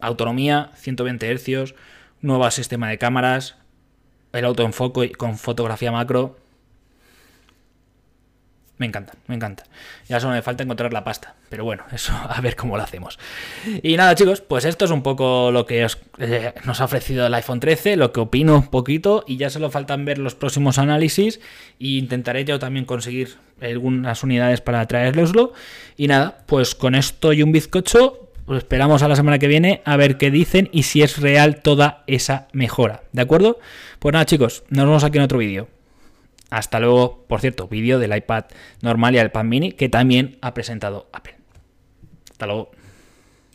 Autonomía, 0.00 0.72
120 0.76 1.36
Hz, 1.36 1.74
nuevo 2.20 2.50
sistema 2.50 2.88
de 2.88 2.98
cámaras, 2.98 3.56
el 4.32 4.44
autoenfoque 4.44 5.12
con 5.12 5.38
fotografía 5.38 5.92
macro. 5.92 6.36
Me 8.78 8.86
encanta, 8.86 9.14
me 9.26 9.34
encanta. 9.34 9.64
Ya 10.08 10.20
solo 10.20 10.34
me 10.34 10.42
falta 10.42 10.62
encontrar 10.62 10.92
la 10.92 11.02
pasta. 11.02 11.34
Pero 11.48 11.64
bueno, 11.64 11.82
eso 11.92 12.12
a 12.12 12.40
ver 12.40 12.54
cómo 12.54 12.76
lo 12.76 12.84
hacemos. 12.84 13.18
Y 13.82 13.96
nada, 13.96 14.14
chicos, 14.14 14.40
pues 14.40 14.64
esto 14.64 14.84
es 14.84 14.92
un 14.92 15.02
poco 15.02 15.50
lo 15.50 15.66
que 15.66 15.84
eh, 16.18 16.54
nos 16.64 16.80
ha 16.80 16.84
ofrecido 16.84 17.26
el 17.26 17.34
iPhone 17.34 17.58
13, 17.58 17.96
lo 17.96 18.12
que 18.12 18.20
opino 18.20 18.54
un 18.54 18.68
poquito. 18.68 19.24
Y 19.26 19.36
ya 19.36 19.50
solo 19.50 19.70
faltan 19.70 20.04
ver 20.04 20.18
los 20.18 20.36
próximos 20.36 20.78
análisis. 20.78 21.40
E 21.80 21.98
intentaré 21.98 22.44
yo 22.44 22.60
también 22.60 22.84
conseguir 22.84 23.36
algunas 23.60 24.22
unidades 24.22 24.60
para 24.60 24.86
traerloslo. 24.86 25.52
Y 25.96 26.06
nada, 26.06 26.44
pues 26.46 26.76
con 26.76 26.94
esto 26.94 27.32
y 27.32 27.42
un 27.42 27.50
bizcocho, 27.50 28.27
pues 28.48 28.60
esperamos 28.60 29.02
a 29.02 29.08
la 29.08 29.14
semana 29.14 29.38
que 29.38 29.46
viene 29.46 29.82
a 29.84 29.98
ver 29.98 30.16
qué 30.16 30.30
dicen 30.30 30.70
y 30.72 30.84
si 30.84 31.02
es 31.02 31.20
real 31.20 31.60
toda 31.60 32.02
esa 32.06 32.48
mejora. 32.54 33.02
¿De 33.12 33.20
acuerdo? 33.20 33.58
Pues 33.98 34.14
nada, 34.14 34.24
chicos, 34.24 34.64
nos 34.70 34.86
vemos 34.86 35.04
aquí 35.04 35.18
en 35.18 35.24
otro 35.24 35.36
vídeo. 35.36 35.68
Hasta 36.48 36.80
luego, 36.80 37.26
por 37.28 37.42
cierto, 37.42 37.68
vídeo 37.68 37.98
del 37.98 38.16
iPad 38.16 38.46
normal 38.80 39.14
y 39.14 39.18
el 39.18 39.26
iPad 39.26 39.44
mini 39.44 39.72
que 39.72 39.90
también 39.90 40.38
ha 40.40 40.54
presentado 40.54 41.10
Apple. 41.12 41.34
Hasta 42.30 42.46
luego. 42.46 42.70